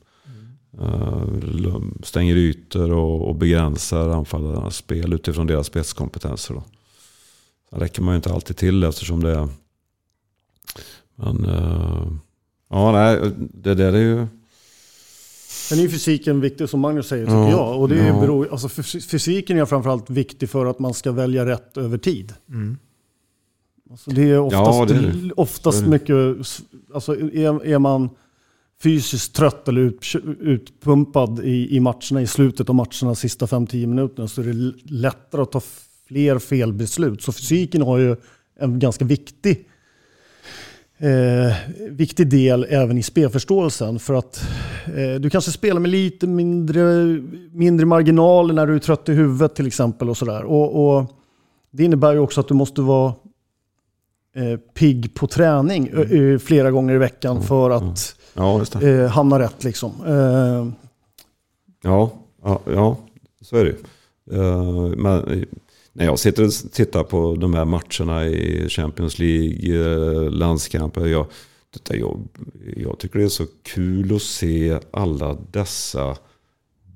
[0.80, 6.54] Uh, stänger ytor och, och begränsar anfallarnas spel utifrån deras spetskompetenser.
[6.54, 6.64] Då.
[7.70, 9.48] Sen räcker man ju inte alltid till eftersom det är...
[11.14, 12.12] Men, uh,
[12.68, 14.26] ja, nej, det där är ju...
[15.48, 17.80] Sen är ju fysiken viktig som Magnus säger tycker ja, jag.
[17.80, 18.20] Och det ja.
[18.20, 18.68] beror, alltså,
[19.00, 22.34] fysiken är framförallt viktig för att man ska välja rätt över tid.
[22.48, 22.78] Mm.
[23.92, 26.16] Alltså det är oftast, ja, det är oftast mycket,
[26.94, 28.10] alltså är, är, man
[28.82, 30.04] fysiskt trött eller ut,
[30.40, 35.42] utpumpad i, i matcherna i slutet av matcherna, sista 5-10 minuterna, så är det lättare
[35.42, 35.60] att ta
[36.08, 37.22] fler felbeslut.
[37.22, 38.16] Så fysiken har ju
[38.60, 39.68] en ganska viktig,
[40.98, 41.56] eh,
[41.90, 43.98] viktig del även i spelförståelsen.
[43.98, 44.42] För att
[44.86, 46.82] eh, du kanske spelar med lite mindre,
[47.52, 50.10] mindre marginaler när du är trött i huvudet till exempel.
[50.10, 50.44] och, sådär.
[50.44, 51.12] och, och
[51.70, 53.14] Det innebär ju också att du måste vara
[54.36, 56.38] eh, pigg på träning mm.
[56.38, 57.48] flera gånger i veckan mm.
[57.48, 59.64] för att ja, eh, hamna rätt.
[59.64, 59.92] Liksom.
[60.06, 60.72] Eh.
[61.82, 62.12] Ja,
[62.42, 62.96] ja, ja,
[63.40, 63.76] så är det
[64.36, 65.44] uh, men,
[65.92, 71.06] När jag sitter och tittar på de här matcherna i Champions League, uh, landskamper.
[71.06, 71.26] Jag,
[71.72, 72.20] detta, jag,
[72.76, 76.16] jag tycker det är så kul att se alla dessa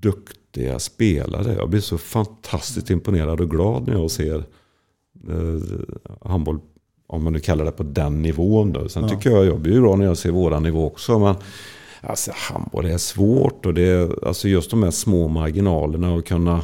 [0.00, 1.54] duktiga spelare.
[1.54, 4.44] Jag blir så fantastiskt imponerad och glad när jag ser
[5.28, 5.62] uh,
[6.20, 6.60] handboll
[7.06, 8.88] om man nu kallar det på den nivån då.
[8.88, 9.08] Sen ja.
[9.08, 11.18] tycker jag, jag blir bra när jag ser våran nivå också.
[11.18, 11.34] Men
[12.00, 16.62] alltså, handboll är svårt och det är alltså just de här små marginalerna och kunna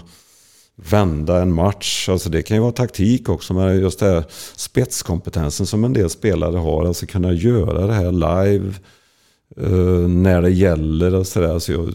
[0.76, 2.08] vända en match.
[2.08, 4.24] Alltså det kan ju vara taktik också, men just det här
[4.56, 6.86] spetskompetensen som en del spelare har.
[6.86, 8.74] Alltså kunna göra det här live
[9.60, 11.48] uh, när det gäller och sådär.
[11.48, 11.94] Alltså jag är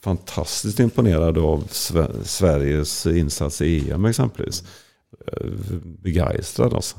[0.00, 1.64] fantastiskt imponerad av
[2.22, 4.64] Sveriges insats i EM exempelvis.
[5.32, 5.50] Uh,
[5.82, 6.96] begeistrad alltså.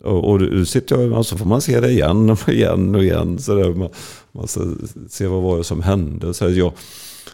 [0.00, 3.04] Och, och du sitter och så alltså får man se det igen och igen och
[3.04, 3.38] igen.
[3.38, 3.88] Så där, man,
[4.32, 4.48] man
[5.08, 6.34] se vad var det som hände.
[6.34, 6.72] Så jag,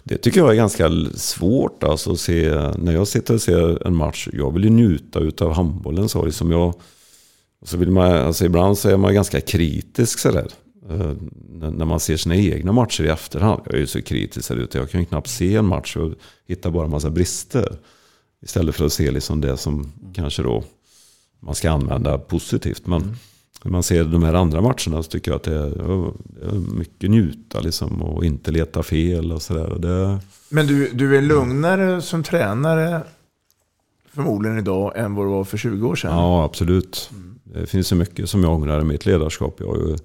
[0.05, 2.51] det tycker jag är ganska svårt alltså, att se.
[2.79, 6.09] När jag sitter och ser en match, jag vill ju njuta av handbollen.
[6.09, 6.75] Så liksom jag,
[7.65, 10.49] så vill man, alltså ibland så är man ganska kritisk sådär.
[10.91, 11.13] Eh,
[11.71, 13.61] när man ser sina egna matcher i efterhand.
[13.65, 14.79] Jag är ju så kritisk där ute.
[14.79, 16.13] Jag kan ju knappt se en match och
[16.47, 17.77] hitta bara en massa brister.
[18.43, 20.65] Istället för att se liksom det som kanske då
[21.43, 22.87] man ska använda positivt.
[22.87, 23.15] Men mm.
[23.65, 27.61] när man ser de här andra matcherna så tycker jag att det är, mycket njuta
[27.61, 29.79] liksom, och inte leta fel och sådär.
[29.79, 30.21] Det...
[30.49, 33.03] Men du, du är lugnare som tränare
[34.13, 36.11] förmodligen idag än vad du var för 20 år sedan?
[36.11, 37.11] Ja, absolut.
[37.13, 37.39] Mm.
[37.45, 39.57] Det finns så mycket som jag ångrar i mitt ledarskap.
[39.61, 39.97] Jag ju,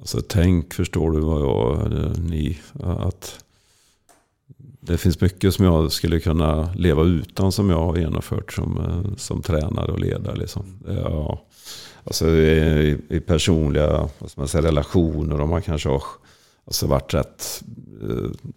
[0.00, 3.44] alltså, tänk, förstår du vad jag, ni, att
[4.86, 9.16] det finns mycket som jag skulle kunna leva utan som jag har genomfört som, eh,
[9.16, 10.36] som tränare och ledare.
[10.36, 10.62] Liksom.
[10.88, 11.42] Ja,
[12.04, 16.02] alltså i, i personliga vad säga, relationer och man kanske har
[16.66, 17.62] alltså varit rätt
[18.02, 18.50] eh,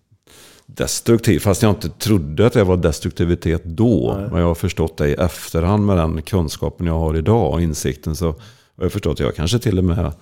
[0.66, 1.40] destruktiv.
[1.40, 4.16] Fast jag inte trodde att det var destruktivitet då.
[4.18, 4.30] Nej.
[4.32, 8.16] Men jag har förstått det i efterhand med den kunskapen jag har idag och insikten.
[8.16, 10.14] Så har jag förstått att jag kanske till och med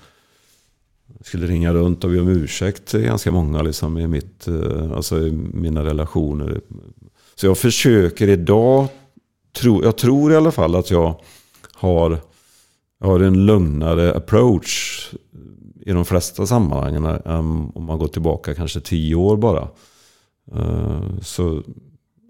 [1.25, 5.19] skulle ringa runt och be om ursäkt till ganska många liksom, i, mitt, eh, alltså,
[5.19, 6.61] i mina relationer.
[7.35, 8.87] Så jag försöker idag,
[9.53, 11.21] tro, jag tror i alla fall att jag
[11.73, 12.19] har,
[12.99, 15.01] jag har en lugnare approach
[15.81, 19.67] i de flesta sammanhangen än om man går tillbaka kanske tio år bara.
[20.55, 21.63] Eh, så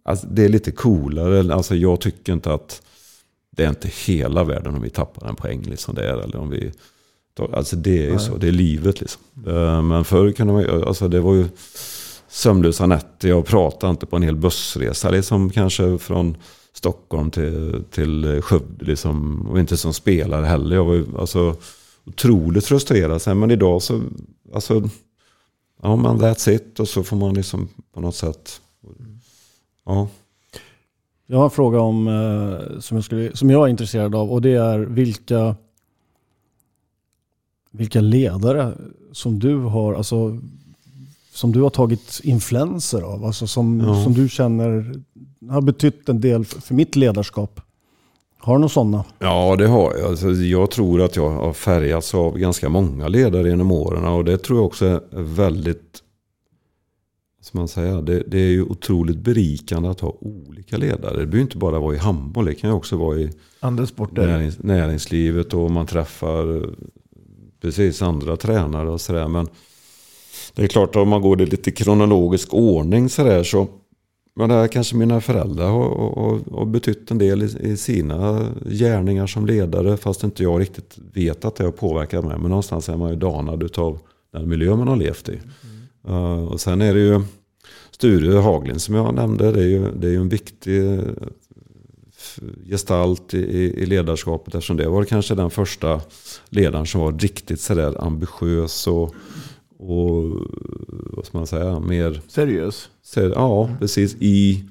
[0.03, 1.53] alltså, det är lite coolare.
[1.53, 2.81] Alltså, jag tycker inte att
[3.51, 6.17] det är inte hela världen om vi tappar en poäng liksom det är.
[6.17, 6.72] Eller om vi
[7.40, 9.22] Alltså det är ju så, det är livet liksom.
[9.48, 11.45] Eh, Men förr kunde man ju- alltså det var ju
[12.28, 13.30] sömnlösa nätter.
[13.30, 15.10] Jag pratade inte på en hel bussresa.
[15.10, 16.38] Liksom kanske från
[16.74, 18.86] Stockholm till, till Skövde.
[18.86, 20.76] Liksom, och inte som spelare heller.
[20.76, 21.56] Jag var ju alltså,
[22.06, 23.22] otroligt frustrerad.
[23.22, 24.02] Sen, men idag så,
[24.53, 24.90] alltså,
[25.82, 26.80] ja men that's it.
[26.80, 28.62] Och så får man liksom på något sätt,
[29.86, 30.07] ja.
[31.28, 34.41] Jag har en fråga om, eh, som, jag skulle, som jag är intresserad av och
[34.41, 35.56] det är vilka,
[37.77, 38.73] vilka ledare
[39.11, 40.38] som du har, alltså,
[41.34, 44.03] som du har tagit influenser av, alltså som, Ja.
[44.03, 44.93] som du känner
[45.49, 47.61] har betytt en del för, för mitt ledarskap.
[48.38, 49.03] Har du några sådana?
[49.19, 50.10] Ja, det har jag.
[50.10, 54.06] Alltså, jag tror att jag har färgats av ganska många ledare genom åren.
[54.06, 56.02] Och det tror jag också är väldigt...
[57.41, 61.11] Ska man säga, det, det är ju otroligt berikande att ha olika ledare.
[61.19, 62.45] Det behöver inte bara vara i handboll.
[62.45, 63.30] Det kan ju också vara i
[63.60, 64.27] Andra sporter.
[64.27, 66.69] närings, näringslivet och man träffar
[67.66, 69.28] precis andra tränare och sådär.
[69.28, 69.48] Men
[70.54, 73.68] det är klart om man går i lite kronologisk ordning sådär så
[74.36, 78.50] men det här kanske mina föräldrar har, har, har betytt en del i, i sina
[78.66, 79.98] gärningar som ledare.
[79.98, 82.38] Fast inte jag riktigt vet att det har påverkat mig.
[82.38, 84.00] Men någonstans är man ju danad utav
[84.34, 85.40] den miljö man har levt i.
[86.08, 87.22] Uh, och sen är det ju
[87.92, 89.52] Sture Haglin som jag nämnde.
[89.52, 91.00] Det är ju, det är ju en viktig
[92.70, 93.38] gestalt i,
[93.82, 94.56] i ledarskapet.
[94.56, 96.02] Eftersom det var kanske den första
[96.49, 99.16] ledaren som var riktigt sådär ambitiös och,
[99.78, 100.24] och
[100.88, 102.90] vad ska man säga, mer Seriös?
[103.03, 104.16] ser, ja, precis.
[104.20, 104.64] I,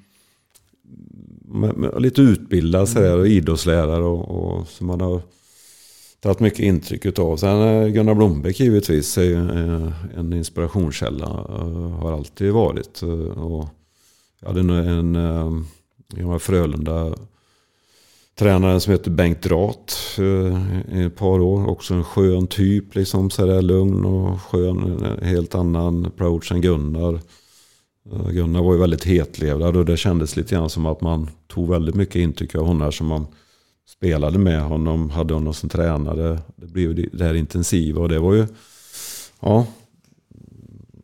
[1.45, 5.23] med, med, lite utbildad sådär, och idrottslärare och, och som man har
[6.20, 7.36] tagit mycket intryck utav.
[7.36, 11.27] Sen eh, Gunnar Blombeck givetvis är eh, en inspirationskälla.
[11.49, 13.03] eh, Har alltid varit.
[13.36, 13.69] Och
[14.41, 14.70] jag hade en,
[15.16, 15.66] en
[16.09, 17.15] gammal Frölunda
[18.39, 21.69] Tränaren som heter Bengt Drat eh, i ett par år.
[21.69, 25.05] Också en skön typ, liksom sådär lugn och skön.
[25.20, 27.20] En helt annan approach än Gunnar.
[28.12, 31.69] Eh, Gunnar var ju väldigt hetlevrad och det kändes lite grann som att man tog
[31.69, 33.27] väldigt mycket intryck av honom som man
[33.89, 36.39] spelade med honom, hade honom som tränare.
[36.56, 38.47] Det blev det här intensiva och det var ju,
[39.40, 39.66] ja.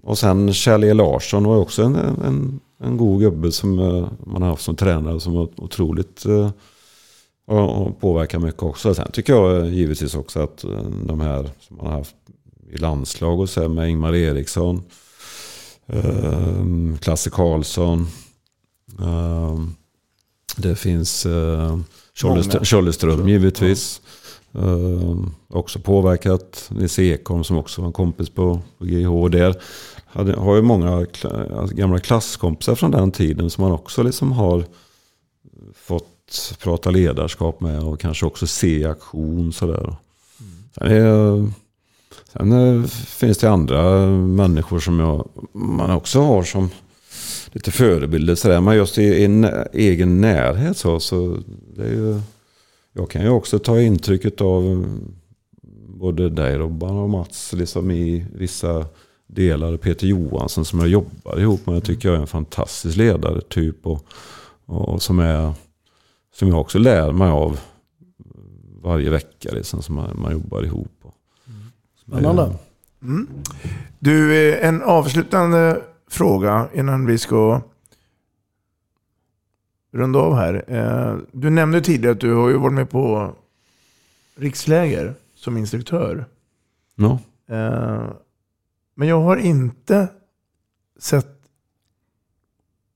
[0.02, 0.94] Och sen Kjell E.
[0.94, 4.77] Larsson var ju också en, en, en god gubbe som eh, man har haft som
[4.77, 6.51] tränare som var otroligt eh,
[7.51, 8.94] och och påverkar mycket också.
[8.94, 12.14] Sen tycker jag givetvis också att eh, de här som man har haft
[12.72, 14.82] i landslag och så med Ingmar Eriksson,
[15.86, 18.06] eh, Klasse Karlsson.
[19.01, 19.59] eh,
[20.56, 21.78] Det finns eh,
[22.62, 24.01] Tjolleström, givetvis.
[24.55, 25.16] Eh,
[25.48, 29.28] också påverkat Nils Ekholm som också var en kompis på, på GH.
[29.31, 29.55] Där
[30.06, 34.64] hade, har ju många alltså, gamla klasskompisar från den tiden som man också liksom har
[35.74, 36.19] fått
[36.62, 39.52] prata ledarskap med och kanske också se aktion.
[39.52, 39.97] Sådär.
[40.74, 41.51] Sen, är,
[42.32, 46.69] sen eh, finns det andra människor som jag, man också har som
[47.52, 48.35] lite förebilder.
[48.35, 48.61] Sådär.
[48.61, 51.39] Men just i, i egen närhet så, så
[51.77, 52.20] det är ju,
[52.93, 54.78] jag kan ju också ta intrycket av eh,
[55.89, 58.86] både dig Robban och Mats liksom i vissa
[59.27, 59.77] delar.
[59.77, 61.77] Peter Johansson som jag jobbar ihop med.
[61.77, 63.86] Jag tycker jag är en fantastisk ledare typ.
[63.86, 64.05] Och,
[64.66, 65.52] och som, är,
[66.41, 67.61] som jag också lär mig av
[68.83, 70.93] varje vecka liksom, som man, man jobbar ihop.
[71.03, 71.15] Och,
[72.07, 72.59] Spännande.
[73.03, 73.29] Mm.
[73.99, 77.62] Du, eh, en avslutande fråga innan vi ska
[79.93, 80.65] runda av här.
[80.69, 83.35] Eh, Du nämnde tidigare att du har ju varit med på
[84.37, 86.25] riksläger som instruktör.
[86.95, 87.19] Ja.
[87.49, 88.11] Eh,
[88.95, 90.09] Men jag har inte
[90.99, 91.43] sett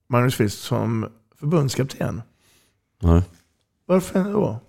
[0.08, 1.06] Magnus Frisk som
[1.36, 2.22] förbundskapten.
[3.04, 3.22] Nej.
[3.86, 4.60] Varför då?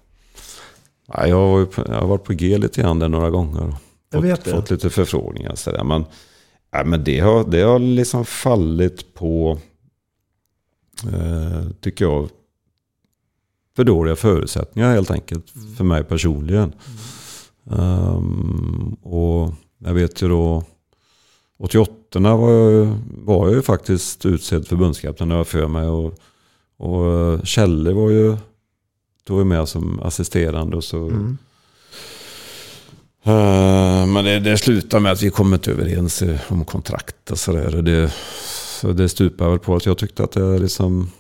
[1.08, 3.62] Ja, jag, har på- jag har varit på G lite grann där några gånger.
[3.62, 4.52] Jag Fått, vet det.
[4.52, 5.56] fått lite förfrågningar.
[5.56, 5.84] Sådär.
[5.84, 6.06] Men,
[6.72, 9.60] ja, men det, har, det har liksom fallit på,
[11.14, 12.30] eh, tycker jag,
[13.76, 15.46] för dåliga förutsättningar helt enkelt.
[15.78, 16.74] För mig personligen.
[17.72, 20.64] Ehm, och jag vet ju då,
[21.60, 25.88] 88 var jag, var jag ju faktiskt utsedd förbundskapten när jag var för mig.
[25.88, 26.14] Och,
[26.78, 28.38] och eh, Kjelle var ju,
[29.28, 30.78] tog ju med som assisterande.
[30.78, 31.38] Och så, Mm.
[33.28, 37.40] Eh, Men det, det slutar med att vi kom inte överens eh, om kontrakt och
[37.40, 37.82] sådär.
[37.82, 38.14] Det,
[38.82, 41.12] så det stupar väl på att jag tyckte att det liksom...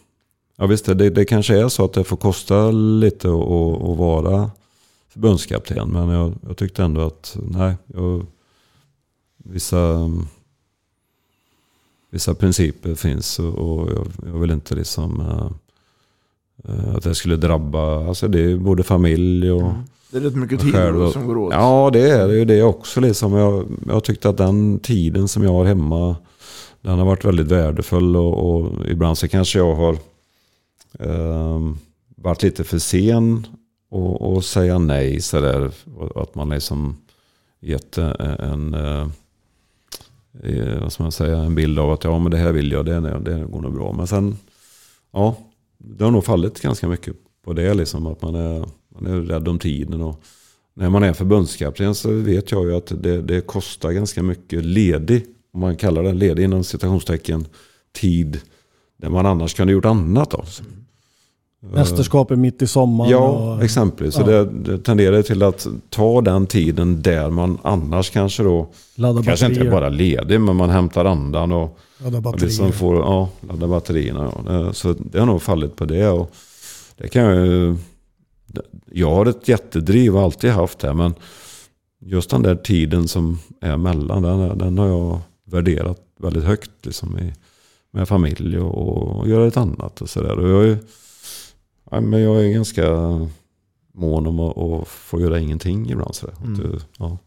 [0.57, 4.51] Ja visst, det, det kanske är så att det får kosta lite att, vara
[5.09, 5.89] förbundskapten.
[5.89, 8.25] Men jag, jag tyckte ändå att nej, jag,
[9.37, 10.11] vissa,
[12.15, 15.19] vissa principer finns och, jag, jag vill inte liksom...
[15.19, 15.51] eh,
[16.73, 19.73] eh, att det skulle drabba, alltså det är både familj och,
[20.11, 21.11] Det är rätt mycket tid själv.
[21.11, 21.53] som går åt.
[21.53, 22.99] Ja, det är det ju det också.
[23.01, 23.33] Liksom.
[23.33, 26.15] Jag, jag tyckte att den tiden som jag har hemma,
[26.81, 28.15] den har varit väldigt värdefull.
[28.15, 29.93] Och, och ibland så kanske jag har
[30.99, 31.59] eh,
[32.17, 33.47] varit lite för sen
[33.89, 35.21] och, och säga nej.
[35.21, 35.71] Så där.
[35.97, 36.97] Och Att man liksom
[37.61, 39.07] gett en, en, eh,
[40.43, 42.85] Eh, vad ska man säga, en bild av att ja, men det här vill jag,
[42.85, 43.93] det, det går nog bra.
[43.93, 44.37] Men sen,
[45.13, 45.37] ja,
[45.77, 47.73] det har nog fallit ganska mycket på det.
[47.73, 50.01] Liksom, att man är, man är rädd om tiden.
[50.01, 50.23] Och
[50.73, 55.25] när man är förbundskapten så vet jag ju att det, det kostar ganska mycket ledig,
[55.53, 57.47] om man kallar det ledig inom citationstecken,
[57.91, 58.41] tid.
[58.97, 60.31] Där man annars kunde gjort annat.
[60.31, 60.43] Då.
[61.73, 63.11] Mästerskapet mitt i sommaren.
[63.11, 63.19] Ja,
[63.55, 64.13] och, exempelvis.
[64.15, 64.25] Så ja.
[64.27, 69.45] det, det tenderar till att ta den tiden där man annars kanske då, Ladda kanske
[69.45, 69.71] inte batterier.
[69.81, 72.45] bara ledig, men man hämtar andan och, Ladda och batterier.
[72.47, 74.31] liksom får, ja, ladda batterierna.
[74.45, 74.51] Ja.
[74.51, 76.07] Det- Så det har nog fallit på det.
[76.09, 76.31] Och
[76.97, 77.75] det kan jag ju,
[78.91, 81.13] jag har ett jättedriv och alltid haft det, men
[82.05, 85.19] just den där tiden som är mellan, den, den har jag
[85.51, 87.33] värderat väldigt högt liksom i,
[87.91, 90.67] med familj och, och göra ett annat och sådär.
[91.85, 92.83] Och jag är, ja, men jag är ganska
[93.93, 96.15] mån om att, att få göra ingenting ibland.
[96.15, 96.35] Sådär.
[96.43, 96.75] Mm.
[96.75, 97.17] Att, ja.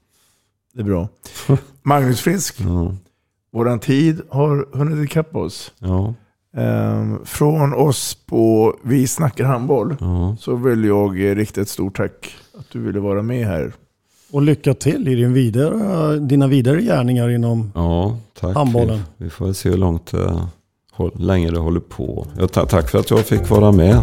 [0.75, 1.09] Det är bra.
[1.83, 2.95] Magnus Frisk, Ja.
[3.53, 5.73] våran tid har hunnit ikapp oss.
[5.79, 6.15] Ja.
[6.57, 10.37] Ehm, från oss på Vi snackar handboll Ja.
[10.41, 13.73] så vill jag rikta ett stort tack att du ville vara med här.
[14.33, 18.55] Och lycka till i din vidare, dina vidare gärningar inom Ja, tack.
[18.57, 19.01] handbollen.
[19.17, 20.47] Vi, vi får se hur långt, eh,
[20.93, 22.27] håll, länge det håller på.
[22.39, 24.03] Ja, ta, tack för att jag fick vara med.